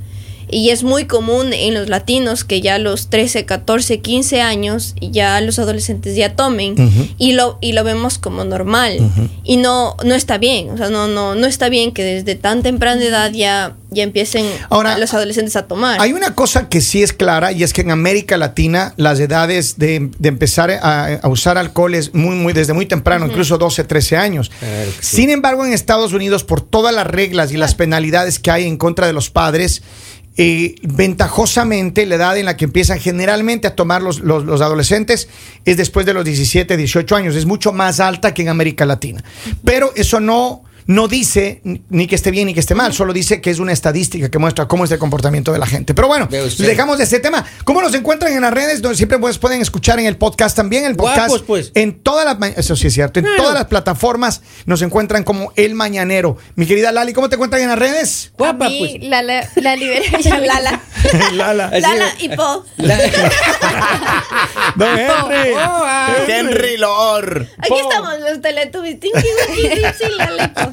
Y 0.51 0.71
es 0.71 0.83
muy 0.83 1.07
común 1.07 1.53
en 1.53 1.75
los 1.75 1.89
latinos 1.89 2.45
que 2.45 2.61
ya 2.61 2.77
a 2.77 2.79
los 2.79 3.11
13, 3.11 3.45
14, 3.45 4.01
15 4.01 4.41
años 4.41 4.95
ya 5.01 5.41
los 5.41 5.59
adolescentes 5.59 6.17
ya 6.17 6.35
tomen 6.35 6.75
y 7.19 7.33
lo 7.33 7.59
y 7.61 7.73
lo 7.73 7.85
vemos 7.85 8.19
como 8.19 8.45
normal 8.45 8.99
y 9.45 9.57
no 9.57 9.97
no 10.05 10.15
está 10.15 10.39
bien, 10.39 10.71
o 10.71 10.77
sea, 10.77 10.91
no 10.91 11.09
no 11.09 11.35
no 11.35 11.47
está 11.47 11.69
bien 11.69 11.93
que 11.93 12.05
desde 12.05 12.35
tan 12.35 12.63
temprana 12.63 13.03
edad 13.03 13.33
ya 13.33 13.77
ya 13.91 14.03
empiecen 14.03 14.47
Ahora, 14.69 14.99
los 14.99 15.15
adolescentes 15.15 15.57
a 15.57 15.67
tomar. 15.67 16.01
Hay 16.01 16.13
una 16.13 16.35
cosa 16.35 16.69
que 16.69 16.81
sí 16.81 17.03
es 17.03 17.13
clara 17.13 17.53
y 17.53 17.63
es 17.63 17.73
que 17.73 17.81
en 17.81 17.91
América 17.91 18.37
Latina 18.37 18.93
las 18.97 19.19
edades 19.19 19.79
de, 19.79 20.11
de 20.19 20.29
empezar 20.29 20.71
a, 20.71 21.15
a 21.23 21.29
usar 21.29 21.57
alcohol 21.57 21.95
es 21.95 22.15
muy, 22.15 22.37
muy, 22.37 22.53
desde 22.53 22.75
muy 22.75 22.87
temprano, 22.87 23.27
incluso 23.27 23.57
12, 23.57 23.85
13 23.85 24.17
años. 24.17 24.51
Claro 24.59 24.91
que 24.97 25.03
sí. 25.05 25.17
Sin 25.17 25.31
embargo, 25.31 25.65
en 25.65 25.73
Estados 25.73 26.13
Unidos, 26.13 26.45
por 26.45 26.61
todas 26.61 26.95
las 26.95 27.07
reglas 27.07 27.53
y 27.53 27.57
las 27.57 27.75
penalidades 27.75 28.39
que 28.39 28.51
hay 28.51 28.67
en 28.67 28.77
contra 28.77 29.07
de 29.07 29.13
los 29.13 29.31
padres, 29.31 29.83
eh, 30.41 30.77
ventajosamente 30.83 32.07
la 32.07 32.15
edad 32.15 32.39
en 32.39 32.47
la 32.47 32.57
que 32.57 32.65
empiezan 32.65 33.01
generalmente 33.01 33.67
a 33.67 33.75
tomar 33.75 34.03
los, 34.03 34.21
los- 34.21 34.45
los 34.45 34.61
adolescentes 34.61 35.29
es 35.65 35.77
después 35.77 36.07
de 36.07 36.15
los 36.15 36.25
17, 36.25 36.77
18 36.77 37.17
años. 37.17 37.35
Es 37.35 37.45
mucho 37.45 37.73
más 37.73 37.99
alta 37.99 38.33
que 38.33 38.43
en 38.43 38.49
América 38.49 38.87
Latina. 38.87 39.23
Pero 39.65 39.93
eso 39.97 40.21
no, 40.21 40.63
no 40.89 41.07
dice 41.07 41.61
ni 41.91 42.07
que 42.07 42.15
esté 42.15 42.31
bien 42.31 42.47
ni 42.47 42.55
que 42.55 42.61
esté 42.61 42.75
mal, 42.75 42.95
solo 42.95 43.13
dice 43.13 43.43
que 43.43 43.51
es 43.51 43.59
una 43.59 43.73
estadística 43.73 44.31
que 44.31 44.39
muestra 44.39 44.67
cómo 44.67 44.85
es 44.87 44.91
el 44.91 44.99
comportamiento 44.99 45.53
de 45.53 45.59
la 45.59 45.67
gente. 45.67 45.93
Pero 45.93 46.09
bueno, 46.09 46.29
dejamos 46.31 46.97
de 46.97 47.05
este 47.05 47.21
tema. 47.21 47.45
¿Cómo 47.65 47.83
nos 47.83 47.95
encuentran 47.95 48.33
en 48.33 48.41
las 48.41 48.55
redes? 48.55 48.81
Donde 48.81 48.97
siempre 48.97 49.19
pues, 49.19 49.37
pueden 49.37 49.61
escuchar 49.61 50.01
en 50.01 50.07
el 50.07 50.17
podcast 50.17 50.57
también. 50.57 50.87
El 50.87 50.97
podcast 50.97 51.29
Guapos, 51.29 51.43
pues. 51.47 51.73
en 51.75 52.01
todas 52.01 52.25
las, 52.25 52.39
eso 52.57 52.75
sí 52.75 52.87
es 52.87 52.95
cierto, 52.95 53.21
en 53.21 53.27
Claro. 53.27 53.43
todas 53.43 53.55
las 53.55 53.67
plataformas 53.67 54.41
nos 54.65 54.81
encuentran 54.81 55.25
como 55.25 55.53
El 55.57 55.75
Mañanero. 55.75 56.39
Mi 56.55 56.65
querida 56.67 56.91
Lali, 56.91 57.13
¿cómo 57.13 57.29
te 57.29 57.35
encuentran 57.35 57.61
en 57.61 57.69
las 57.69 57.79
redes? 57.79 58.33
Guapa, 58.39 58.67
A 58.67 58.69
mí, 58.71 58.79
pues. 58.99 59.11
La, 59.11 59.23
la, 59.23 59.47
la 59.57 59.77
liberación. 59.77 60.47
Lala, 60.47 60.81
Lala. 61.35 61.71
Lala 61.81 62.15
y 62.19 62.31
Po. 62.31 62.65
Don 64.77 64.99
Henry. 64.99 65.53
Oh, 65.53 65.83
ah. 65.85 66.15
Henry 66.27 66.77
Lor. 66.79 67.47
Aquí 67.59 67.75
estamos 67.79 68.21
los 68.21 68.41
Teletubbies. 68.41 69.01
Tinky, 69.01 69.19
Winky, 69.19 69.69
Dipsy, 69.69 70.15
Lala 70.17 70.45
y 70.45 70.49
Po. 70.49 70.73